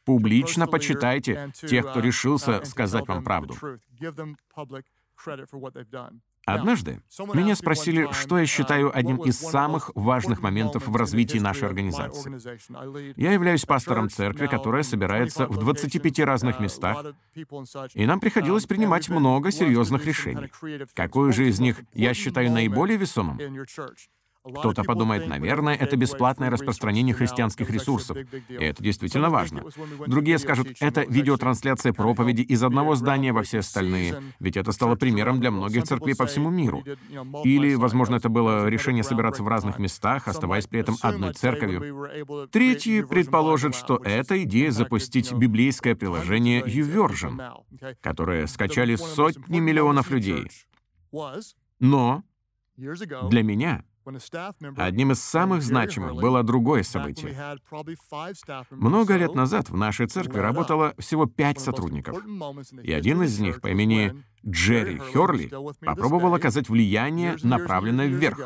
Публично 0.05 0.67
почитайте 0.67 1.53
тех, 1.55 1.89
кто 1.91 2.01
решился 2.01 2.65
сказать 2.65 3.07
вам 3.07 3.23
правду. 3.23 3.57
Однажды 6.47 7.03
меня 7.35 7.55
спросили, 7.55 8.09
что 8.13 8.39
я 8.39 8.47
считаю 8.47 8.97
одним 8.97 9.19
из 9.19 9.39
самых 9.39 9.91
важных 9.95 10.41
моментов 10.43 10.87
в 10.87 10.97
развитии 10.97 11.39
нашей 11.39 11.69
организации. 11.69 13.21
Я 13.21 13.33
являюсь 13.33 13.65
пастором 13.65 14.09
церкви, 14.09 14.47
которая 14.47 14.83
собирается 14.83 15.47
в 15.47 15.59
25 15.59 16.21
разных 16.21 16.61
местах, 16.61 17.05
и 17.95 18.07
нам 18.07 18.21
приходилось 18.21 18.67
принимать 18.67 19.09
много 19.09 19.51
серьезных 19.51 20.05
решений. 20.07 20.51
Какое 20.95 21.33
же 21.33 21.49
из 21.49 21.61
них 21.61 21.81
я 21.95 22.15
считаю 22.15 22.51
наиболее 22.51 22.97
весомым? 22.97 23.39
Кто-то 24.43 24.85
подумает, 24.85 25.27
наверное, 25.27 25.75
это 25.75 25.97
бесплатное 25.97 26.49
распространение 26.49 27.15
христианских 27.15 27.69
ресурсов, 27.71 28.17
и 28.49 28.55
это 28.55 28.83
действительно 28.83 29.29
важно. 29.29 29.65
Другие 30.07 30.39
скажут, 30.39 30.69
это 30.81 31.03
видеотрансляция 31.03 31.93
проповеди 31.93 32.41
из 32.43 32.63
одного 32.63 32.95
здания 32.95 33.33
во 33.33 33.43
все 33.43 33.59
остальные, 33.59 34.23
ведь 34.39 34.57
это 34.57 34.73
стало 34.73 34.97
примером 34.97 35.41
для 35.41 35.51
многих 35.51 35.85
церквей 35.85 36.17
по 36.17 36.25
всему 36.27 36.49
миру. 36.49 36.83
Или, 37.45 37.75
возможно, 37.75 38.17
это 38.17 38.31
было 38.31 38.67
решение 38.69 39.05
собираться 39.05 39.43
в 39.43 39.49
разных 39.49 39.79
местах, 39.79 40.27
оставаясь 40.27 40.67
при 40.67 40.81
этом 40.81 40.97
одной 41.03 41.35
церковью. 41.35 42.49
Третьи 42.51 43.03
предположат, 43.03 43.75
что 43.75 43.97
это 44.03 44.43
идея 44.45 44.71
запустить 44.71 45.33
библейское 45.33 45.95
приложение 45.95 46.63
YouVersion, 46.63 47.97
которое 48.01 48.47
скачали 48.47 48.97
сотни 48.97 49.61
миллионов 49.61 50.11
людей. 50.11 50.49
Но 51.79 52.23
для 52.77 53.43
меня 53.43 53.85
Одним 54.77 55.13
из 55.13 55.23
самых 55.23 55.63
значимых 55.63 56.15
было 56.15 56.43
другое 56.43 56.83
событие. 56.83 57.37
Много 58.71 59.17
лет 59.17 59.35
назад 59.35 59.71
в 59.71 59.77
нашей 59.77 60.07
церкви 60.07 60.39
работало 60.39 60.95
всего 60.99 61.27
пять 61.27 61.61
сотрудников, 61.61 62.19
и 62.83 62.93
один 62.93 63.23
из 63.23 63.39
них 63.39 63.61
по 63.61 63.69
имени 63.69 64.23
Джерри 64.47 64.99
Херли 64.99 65.51
попробовал 65.81 66.35
оказать 66.35 66.69
влияние, 66.69 67.37
направленное 67.43 68.07
вверх. 68.07 68.39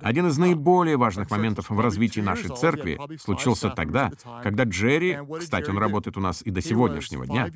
Один 0.00 0.28
из 0.28 0.38
наиболее 0.38 0.96
важных 0.96 1.30
моментов 1.30 1.70
в 1.70 1.80
развитии 1.80 2.20
нашей 2.20 2.54
церкви 2.54 3.00
случился 3.18 3.70
тогда, 3.70 4.12
когда 4.42 4.64
Джерри, 4.64 5.18
кстати, 5.40 5.70
он 5.70 5.78
работает 5.78 6.16
у 6.16 6.20
нас 6.20 6.42
и 6.42 6.50
до 6.50 6.62
сегодняшнего 6.62 7.26
дня, 7.26 7.50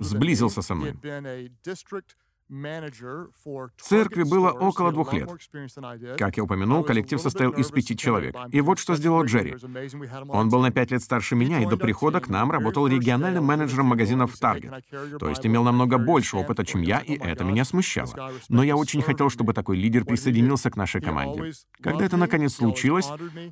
сблизился 0.00 0.62
со 0.62 0.74
мной. 0.74 0.94
Церкви 3.80 4.24
было 4.24 4.50
около 4.50 4.92
двух 4.92 5.12
лет. 5.12 5.30
Как 6.18 6.36
я 6.36 6.42
упомянул, 6.42 6.82
коллектив 6.82 7.20
состоял 7.20 7.52
из 7.52 7.70
пяти 7.70 7.96
человек. 7.96 8.34
И 8.50 8.60
вот 8.60 8.78
что 8.78 8.96
сделал 8.96 9.24
Джерри. 9.24 9.56
Он 10.28 10.48
был 10.48 10.60
на 10.60 10.70
пять 10.70 10.90
лет 10.90 11.02
старше 11.02 11.36
меня, 11.36 11.62
и 11.62 11.66
до 11.66 11.76
прихода 11.76 12.20
к 12.20 12.28
нам 12.28 12.50
работал 12.50 12.86
региональным 12.88 13.44
менеджером 13.44 13.86
магазинов 13.86 14.34
Target. 14.40 14.82
То 15.18 15.28
есть 15.28 15.46
имел 15.46 15.62
намного 15.62 15.98
больше 15.98 16.36
опыта, 16.36 16.64
чем 16.64 16.82
я, 16.82 16.98
и 16.98 17.16
это 17.16 17.44
меня 17.44 17.64
смущало. 17.64 18.32
Но 18.48 18.62
я 18.62 18.76
очень 18.76 19.02
хотел, 19.02 19.30
чтобы 19.30 19.54
такой 19.54 19.76
лидер 19.76 20.04
присоединился 20.04 20.70
к 20.70 20.76
нашей 20.76 21.00
команде. 21.00 21.52
Когда 21.80 22.04
это 22.04 22.16
наконец 22.16 22.54
случилось, 22.54 23.06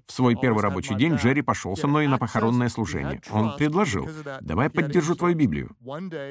в 0.06 0.12
свой 0.12 0.34
первый 0.34 0.62
рабочий 0.62 0.94
день 0.94 1.14
Джерри 1.14 1.42
пошел 1.42 1.76
со 1.76 1.86
мной 1.86 2.06
на 2.08 2.18
похоронное 2.18 2.68
служение. 2.68 3.20
Он 3.30 3.56
предложил, 3.56 4.08
«Давай 4.40 4.70
поддержу 4.70 5.14
твою 5.14 5.36
Библию. 5.36 5.70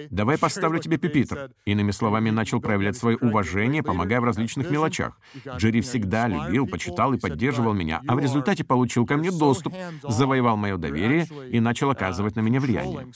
Давай 0.10 0.38
поставлю 0.38 0.80
тебе 0.80 0.98
пепитр». 0.98 1.52
Иными 1.66 1.92
словами, 1.92 2.30
начал 2.30 2.57
начал 2.58 2.62
проявлять 2.62 2.98
свое 2.98 3.18
уважение, 3.18 3.84
помогая 3.84 4.22
в 4.22 4.24
различных 4.24 4.70
мелочах. 4.70 5.20
Джерри 5.58 5.82
всегда 5.82 6.28
любил, 6.28 6.68
почитал 6.68 7.14
и 7.14 7.20
поддерживал 7.20 7.74
меня, 7.74 8.02
а 8.08 8.16
в 8.16 8.20
результате 8.20 8.64
получил 8.64 9.06
ко 9.06 9.18
мне 9.18 9.32
доступ, 9.32 9.74
завоевал 10.04 10.58
мое 10.58 10.78
доверие 10.78 11.28
и 11.52 11.60
начал 11.60 11.90
оказывать 11.90 12.36
на 12.36 12.42
меня 12.42 12.60
влияние. 12.60 13.08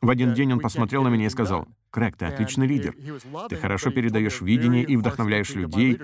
В 0.00 0.10
один 0.10 0.34
день 0.34 0.52
он 0.52 0.60
посмотрел 0.60 1.02
на 1.02 1.08
меня 1.08 1.26
и 1.26 1.30
сказал, 1.30 1.66
«Крэг, 1.90 2.16
ты 2.16 2.26
отличный 2.26 2.66
лидер. 2.66 2.94
Ты 3.48 3.56
хорошо 3.56 3.90
передаешь 3.90 4.40
видение 4.40 4.84
и 4.84 4.96
вдохновляешь 4.96 5.54
людей, 5.54 5.98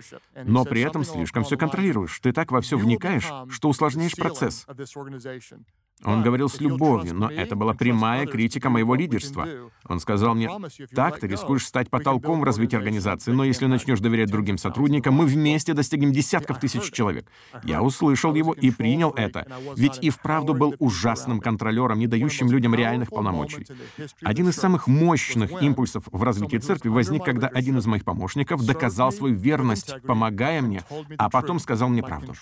но 0.45 0.65
при 0.65 0.83
этом 0.83 1.05
слишком 1.05 1.45
все 1.45 1.57
контролируешь. 1.57 2.19
Ты 2.21 2.33
так 2.33 2.51
во 2.51 2.61
все 2.61 2.77
вникаешь, 2.77 3.31
что 3.51 3.69
усложняешь 3.69 4.17
процесс». 4.17 4.67
Он 6.05 6.23
говорил 6.23 6.51
с 6.51 6.61
любовью, 6.61 7.15
но 7.15 7.31
это 7.31 7.57
была 7.57 7.73
прямая 7.73 8.27
критика 8.27 8.69
моего 8.69 8.95
лидерства. 8.95 9.49
Он 9.89 9.99
сказал 9.99 10.35
мне, 10.35 10.51
«Так 10.95 11.19
ты 11.21 11.27
рискуешь 11.27 11.65
стать 11.65 11.89
потолком 11.89 12.41
в 12.41 12.45
развитии 12.45 12.77
организации, 12.77 13.33
но 13.33 13.45
если 13.45 13.65
начнешь 13.67 14.01
доверять 14.01 14.31
другим 14.31 14.59
сотрудникам, 14.59 15.15
мы 15.15 15.25
вместе 15.25 15.73
достигнем 15.73 16.13
десятков 16.13 16.61
тысяч 16.61 16.93
человек». 16.93 17.27
Я 17.65 17.83
услышал 17.83 18.35
его 18.35 18.53
и 18.53 18.71
принял 18.71 19.11
это, 19.11 19.47
ведь 19.75 19.99
и 20.03 20.11
вправду 20.11 20.53
был 20.53 20.75
ужасным 20.79 21.41
контролером, 21.41 21.99
не 21.99 22.07
дающим 22.07 22.51
людям 22.51 22.75
реальных 22.75 23.09
полномочий. 23.09 23.67
Один 24.23 24.49
из 24.51 24.57
самых 24.57 24.87
мощных 24.87 25.63
импульсов 25.63 26.05
в 26.13 26.23
развитии 26.23 26.59
церкви 26.59 26.91
возник, 26.91 27.25
когда 27.25 27.49
один 27.49 27.79
из 27.79 27.87
моих 27.87 28.05
помощников 28.05 28.65
доказал 28.67 29.13
свою 29.13 29.35
верность, 29.35 29.95
помогая 30.03 30.61
мне, 30.61 30.83
а 31.17 31.31
потом 31.31 31.59
сказал 31.59 31.89
мне 31.89 32.03
правду. 32.03 32.35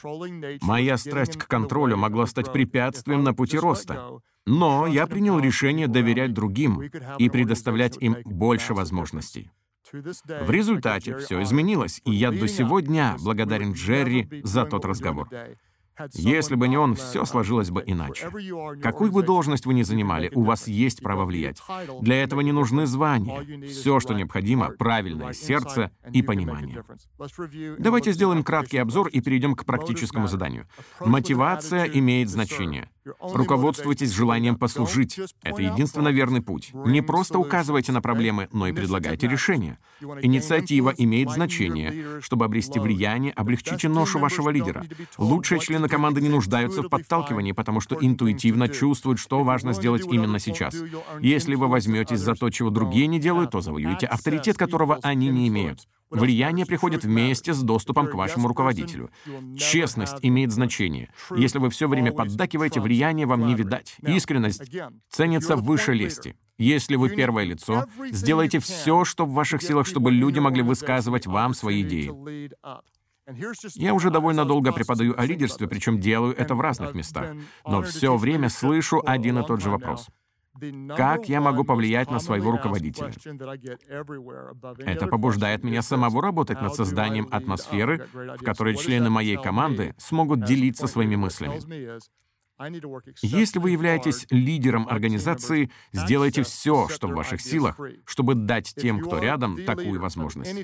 Моя 0.60 0.96
страсть 0.96 1.36
к 1.36 1.46
контролю 1.46 1.96
могла 1.96 2.26
стать 2.26 2.52
препятствием 2.52 3.22
на 3.22 3.32
пути 3.32 3.43
пути 3.44 3.58
роста. 3.58 4.20
Но 4.46 4.86
я 4.86 5.06
принял 5.06 5.38
решение 5.38 5.86
доверять 5.86 6.32
другим 6.32 6.80
и 7.18 7.28
предоставлять 7.28 7.96
им 8.00 8.16
больше 8.24 8.74
возможностей. 8.74 9.50
В 9.92 10.50
результате 10.50 11.18
все 11.18 11.42
изменилось, 11.42 12.00
и 12.04 12.12
я 12.12 12.30
до 12.30 12.48
сего 12.48 12.80
дня 12.80 13.16
благодарен 13.20 13.72
Джерри 13.72 14.28
за 14.42 14.64
тот 14.64 14.84
разговор. 14.84 15.28
Если 16.14 16.56
бы 16.56 16.66
не 16.66 16.76
он, 16.76 16.94
все 16.96 17.24
сложилось 17.24 17.70
бы 17.70 17.82
иначе. 17.86 18.28
Какую 18.82 19.12
бы 19.12 19.22
должность 19.22 19.66
вы 19.66 19.74
ни 19.74 19.82
занимали, 19.82 20.30
у 20.34 20.42
вас 20.42 20.66
есть 20.66 21.02
право 21.02 21.24
влиять. 21.24 21.62
Для 22.00 22.22
этого 22.22 22.40
не 22.40 22.50
нужны 22.50 22.86
звания. 22.86 23.68
Все, 23.68 24.00
что 24.00 24.14
необходимо, 24.14 24.70
правильное 24.70 25.32
сердце 25.32 25.92
и 26.12 26.22
понимание. 26.22 26.82
Давайте 27.78 28.12
сделаем 28.12 28.42
краткий 28.42 28.78
обзор 28.78 29.08
и 29.08 29.20
перейдем 29.20 29.54
к 29.54 29.64
практическому 29.64 30.26
заданию. 30.26 30.66
Мотивация 31.00 31.84
имеет 31.84 32.28
значение. 32.28 32.88
Руководствуйтесь 33.20 34.10
желанием 34.12 34.56
послужить. 34.56 35.18
Это 35.42 35.62
единственно 35.62 36.08
верный 36.08 36.40
путь. 36.40 36.70
Не 36.72 37.02
просто 37.02 37.38
указывайте 37.38 37.92
на 37.92 38.00
проблемы, 38.00 38.48
но 38.52 38.66
и 38.66 38.72
предлагайте 38.72 39.28
решения. 39.28 39.78
Инициатива 40.22 40.92
имеет 40.96 41.30
значение. 41.30 42.20
Чтобы 42.20 42.44
обрести 42.44 42.78
влияние, 42.78 43.32
облегчите 43.32 43.88
ношу 43.88 44.18
вашего 44.18 44.50
лидера. 44.50 44.84
Лучшие 45.18 45.60
члены 45.60 45.88
команды 45.88 46.20
не 46.20 46.28
нуждаются 46.28 46.82
в 46.82 46.88
подталкивании, 46.88 47.52
потому 47.52 47.80
что 47.80 47.96
интуитивно 48.00 48.68
чувствуют, 48.68 49.18
что 49.18 49.44
важно 49.44 49.72
сделать 49.72 50.06
именно 50.10 50.38
сейчас. 50.38 50.74
Если 51.20 51.54
вы 51.54 51.68
возьметесь 51.68 52.20
за 52.20 52.34
то, 52.34 52.50
чего 52.50 52.70
другие 52.70 53.06
не 53.06 53.20
делают, 53.20 53.50
то 53.50 53.60
завоюете 53.60 54.06
авторитет, 54.06 54.56
которого 54.56 54.98
они 55.02 55.28
не 55.28 55.48
имеют. 55.48 55.86
Влияние 56.10 56.66
приходит 56.66 57.04
вместе 57.04 57.54
с 57.54 57.62
доступом 57.62 58.08
к 58.08 58.14
вашему 58.14 58.48
руководителю. 58.48 59.10
Честность 59.56 60.16
имеет 60.22 60.52
значение. 60.52 61.10
Если 61.34 61.58
вы 61.58 61.70
все 61.70 61.88
время 61.88 62.12
поддакиваете, 62.12 62.80
влияние 62.80 63.26
вам 63.26 63.46
не 63.46 63.54
видать. 63.54 63.96
Искренность 64.02 64.62
ценится 65.10 65.56
выше 65.56 65.92
лести. 65.92 66.36
Если 66.56 66.94
вы 66.94 67.10
первое 67.10 67.44
лицо, 67.44 67.86
сделайте 68.12 68.60
все, 68.60 69.04
что 69.04 69.26
в 69.26 69.32
ваших 69.32 69.62
силах, 69.62 69.86
чтобы 69.86 70.12
люди 70.12 70.38
могли 70.38 70.62
высказывать 70.62 71.26
вам 71.26 71.52
свои 71.52 71.82
идеи. 71.82 72.12
Я 73.74 73.94
уже 73.94 74.10
довольно 74.10 74.44
долго 74.44 74.70
преподаю 74.72 75.18
о 75.18 75.24
лидерстве, 75.24 75.66
причем 75.66 75.98
делаю 75.98 76.36
это 76.36 76.54
в 76.54 76.60
разных 76.60 76.94
местах, 76.94 77.34
но 77.66 77.82
все 77.82 78.16
время 78.16 78.50
слышу 78.50 79.02
один 79.04 79.38
и 79.38 79.46
тот 79.46 79.62
же 79.62 79.70
вопрос. 79.70 80.08
Как 80.96 81.28
я 81.28 81.40
могу 81.40 81.64
повлиять 81.64 82.10
на 82.10 82.20
своего 82.20 82.52
руководителя? 82.52 83.12
Это 84.78 85.06
побуждает 85.06 85.64
меня 85.64 85.82
самого 85.82 86.22
работать 86.22 86.60
над 86.60 86.74
созданием 86.74 87.28
атмосферы, 87.30 88.06
в 88.12 88.44
которой 88.44 88.76
члены 88.76 89.10
моей 89.10 89.36
команды 89.36 89.94
смогут 89.98 90.44
делиться 90.44 90.86
своими 90.86 91.16
мыслями. 91.16 91.60
Если 93.22 93.58
вы 93.58 93.70
являетесь 93.70 94.26
лидером 94.30 94.86
организации, 94.88 95.70
сделайте 95.92 96.44
все, 96.44 96.88
что 96.88 97.08
в 97.08 97.14
ваших 97.14 97.40
силах, 97.40 97.80
чтобы 98.04 98.36
дать 98.36 98.72
тем, 98.76 99.00
кто 99.00 99.18
рядом, 99.18 99.64
такую 99.64 100.00
возможность. 100.00 100.54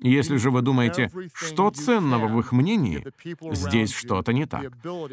Если 0.00 0.36
же 0.36 0.50
вы 0.50 0.62
думаете, 0.62 1.10
что 1.32 1.70
ценного 1.70 2.26
в 2.26 2.38
их 2.40 2.52
мнении, 2.52 3.06
здесь 3.54 3.92
что-то 3.92 4.32
не 4.32 4.44
так. 4.44 4.72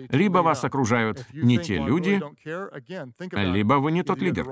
Либо 0.10 0.40
вас 0.40 0.64
окружают 0.64 1.26
не 1.34 1.60
те 1.60 1.78
люди, 1.78 2.22
либо 3.32 3.76
вы 3.76 3.92
не 3.92 4.04
тот 4.04 4.20
лидер. 4.22 4.48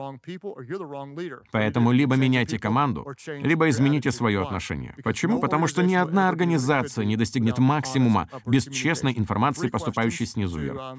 Поэтому 1.52 1.92
либо 1.92 2.16
меняйте 2.16 2.60
команду, 2.60 3.08
либо 3.28 3.70
измените 3.70 4.12
свое 4.12 4.42
отношение. 4.42 4.96
Почему? 5.04 5.40
Потому 5.40 5.68
что 5.68 5.82
ни 5.82 5.96
одна 5.96 6.30
организация 6.30 7.06
не 7.06 7.18
достигнет 7.18 7.58
максимума 7.58 8.30
без 8.46 8.66
честной 8.66 9.18
информации, 9.18 9.70
поступающей 9.70 10.26
снизу 10.26 10.60
вверх. 10.60 10.98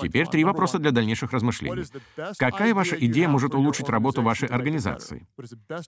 Теперь 0.00 0.26
три 0.28 0.44
вопроса 0.44 0.78
для 0.78 0.92
дальнейших 0.92 1.32
размышлений. 1.32 1.84
Какая 2.38 2.74
ваша 2.74 2.96
идея 2.96 3.28
может 3.28 3.54
улучшить 3.54 3.88
работу 3.88 4.22
вашей 4.22 4.48
организации? 4.48 5.26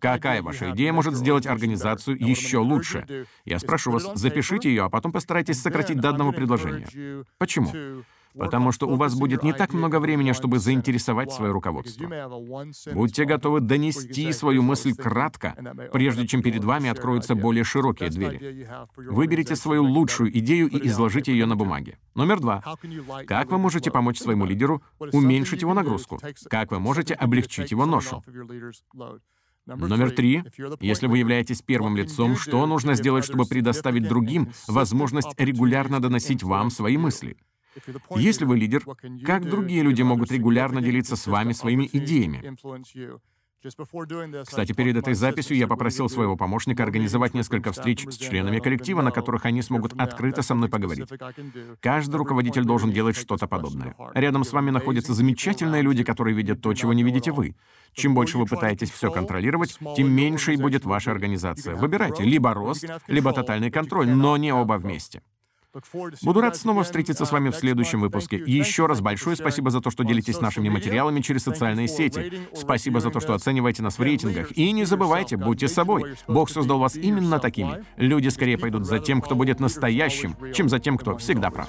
Какая 0.01 0.43
ваша 0.43 0.73
идея 0.73 0.93
может 0.93 1.15
сделать 1.15 1.47
организацию 1.47 2.17
еще 2.19 2.59
лучше? 2.59 2.80
Лучше. 2.81 3.27
Я 3.45 3.59
спрошу 3.59 3.93
вас, 3.93 4.11
запишите 4.15 4.69
ее, 4.69 4.85
а 4.85 4.89
потом 4.89 5.13
постарайтесь 5.13 5.61
сократить 5.61 6.01
до 6.01 6.11
одного 6.11 6.33
предложения. 6.33 7.25
Почему? 7.39 8.05
Потому 8.35 8.71
что 8.71 8.87
у 8.87 8.95
вас 8.95 9.15
будет 9.17 9.43
не 9.43 9.53
так 9.53 9.73
много 9.73 9.99
времени, 9.99 10.33
чтобы 10.33 10.59
заинтересовать 10.59 11.33
свое 11.33 11.53
руководство. 11.53 12.09
Будьте 12.93 13.25
готовы 13.25 13.61
донести 13.61 14.33
свою 14.33 14.63
мысль 14.63 14.95
кратко, 14.95 15.57
прежде 15.93 16.27
чем 16.27 16.43
перед 16.43 16.65
вами 16.65 16.89
откроются 16.89 17.35
более 17.35 17.65
широкие 17.65 18.09
двери. 18.09 18.69
Выберите 18.97 19.57
свою 19.57 19.85
лучшую 19.85 20.37
идею 20.39 20.69
и 20.69 20.87
изложите 20.87 21.33
ее 21.33 21.47
на 21.47 21.57
бумаге. 21.57 21.99
Номер 22.15 22.41
два. 22.41 22.63
Как 23.27 23.51
вы 23.51 23.59
можете 23.59 23.91
помочь 23.91 24.21
своему 24.21 24.47
лидеру 24.47 24.83
уменьшить 25.13 25.63
его 25.63 25.75
нагрузку? 25.75 26.21
Как 26.49 26.71
вы 26.71 26.79
можете 26.79 27.15
облегчить 27.15 27.73
его 27.73 27.85
ношу? 27.85 28.23
Номер 29.67 30.11
три. 30.11 30.43
Если 30.81 31.07
вы 31.07 31.19
являетесь 31.19 31.63
первым 31.63 31.97
лицом, 31.97 32.37
что 32.37 32.65
нужно 32.67 32.95
сделать, 32.95 33.25
чтобы 33.25 33.47
предоставить 33.47 34.09
другим 34.09 34.53
возможность 34.67 35.39
регулярно 35.39 36.01
доносить 36.01 36.43
вам 36.43 36.71
свои 36.71 36.97
мысли? 36.97 37.37
Если 38.17 38.45
вы 38.45 38.59
лидер, 38.59 38.85
как 39.25 39.49
другие 39.49 39.83
люди 39.83 40.03
могут 40.03 40.33
регулярно 40.33 40.81
делиться 40.81 41.17
с 41.17 41.27
вами 41.27 41.53
своими 41.53 41.89
идеями? 41.93 42.57
Кстати, 44.47 44.73
перед 44.73 44.97
этой 44.97 45.15
записью 45.15 45.57
я 45.57 45.67
попросил 45.67 46.09
своего 46.09 46.37
помощника 46.37 46.83
организовать 46.83 47.35
несколько 47.35 47.73
встреч 47.73 48.07
с 48.09 48.17
членами 48.17 48.59
коллектива, 48.59 49.03
на 49.03 49.11
которых 49.11 49.45
они 49.45 49.63
смогут 49.63 49.93
открыто 49.99 50.43
со 50.43 50.55
мной 50.55 50.69
поговорить. 50.69 51.09
Каждый 51.81 52.17
руководитель 52.17 52.65
должен 52.65 52.91
делать 52.91 53.17
что-то 53.17 53.47
подобное. 53.47 53.95
Рядом 54.15 54.45
с 54.45 54.53
вами 54.53 54.71
находятся 54.71 55.15
замечательные 55.15 55.83
люди, 55.83 56.05
которые 56.05 56.35
видят 56.35 56.63
то, 56.63 56.73
чего 56.75 56.93
не 56.93 57.03
видите 57.03 57.33
вы. 57.33 57.55
Чем 57.93 58.15
больше 58.15 58.39
вы 58.39 58.47
пытаетесь 58.47 58.91
все 58.91 59.11
контролировать, 59.11 59.79
тем 59.97 60.11
меньше 60.11 60.55
и 60.55 60.57
будет 60.57 60.85
ваша 60.85 61.11
организация. 61.11 61.75
Выбирайте 61.75 62.23
либо 62.23 62.55
рост, 62.55 62.85
либо 63.09 63.33
тотальный 63.33 63.71
контроль, 63.71 64.09
но 64.09 64.37
не 64.37 64.53
оба 64.53 64.75
вместе. 64.75 65.23
Буду 66.23 66.41
рад 66.41 66.57
снова 66.57 66.83
встретиться 66.83 67.25
с 67.25 67.33
вами 67.33 67.51
в 67.51 67.57
следующем 67.57 68.01
выпуске. 68.01 68.37
еще 68.37 68.87
раз 68.87 69.01
большое 69.01 69.37
спасибо 69.37 69.71
за 69.71 69.81
то, 69.81 69.91
что 69.91 70.05
делитесь 70.05 70.41
нашими 70.41 70.69
материалами 70.69 71.21
через 71.21 71.45
социальные 71.45 71.89
сети. 71.89 72.33
Спасибо 72.55 73.01
за 73.01 73.11
то, 73.11 73.21
что 73.21 73.35
оцениваете 73.35 73.83
нас 73.83 73.99
в 73.99 74.03
рейтингах. 74.03 74.57
И 74.57 74.73
не 74.73 74.85
забывайте, 74.85 75.37
будьте 75.37 75.69
собой. 75.69 76.17
Бог 76.27 76.51
создал 76.51 76.79
вас 76.79 76.97
именно 76.97 77.39
такими. 77.39 77.85
Люди 77.97 78.29
скорее 78.29 78.59
пойдут 78.59 78.87
за 78.87 78.99
тем, 78.99 79.21
кто 79.21 79.35
будет 79.35 79.61
настоящим, 79.61 80.37
чем 80.55 80.69
за 80.69 80.79
тем, 80.79 80.99
кто 80.99 81.17
всегда 81.17 81.51
прав. 81.51 81.69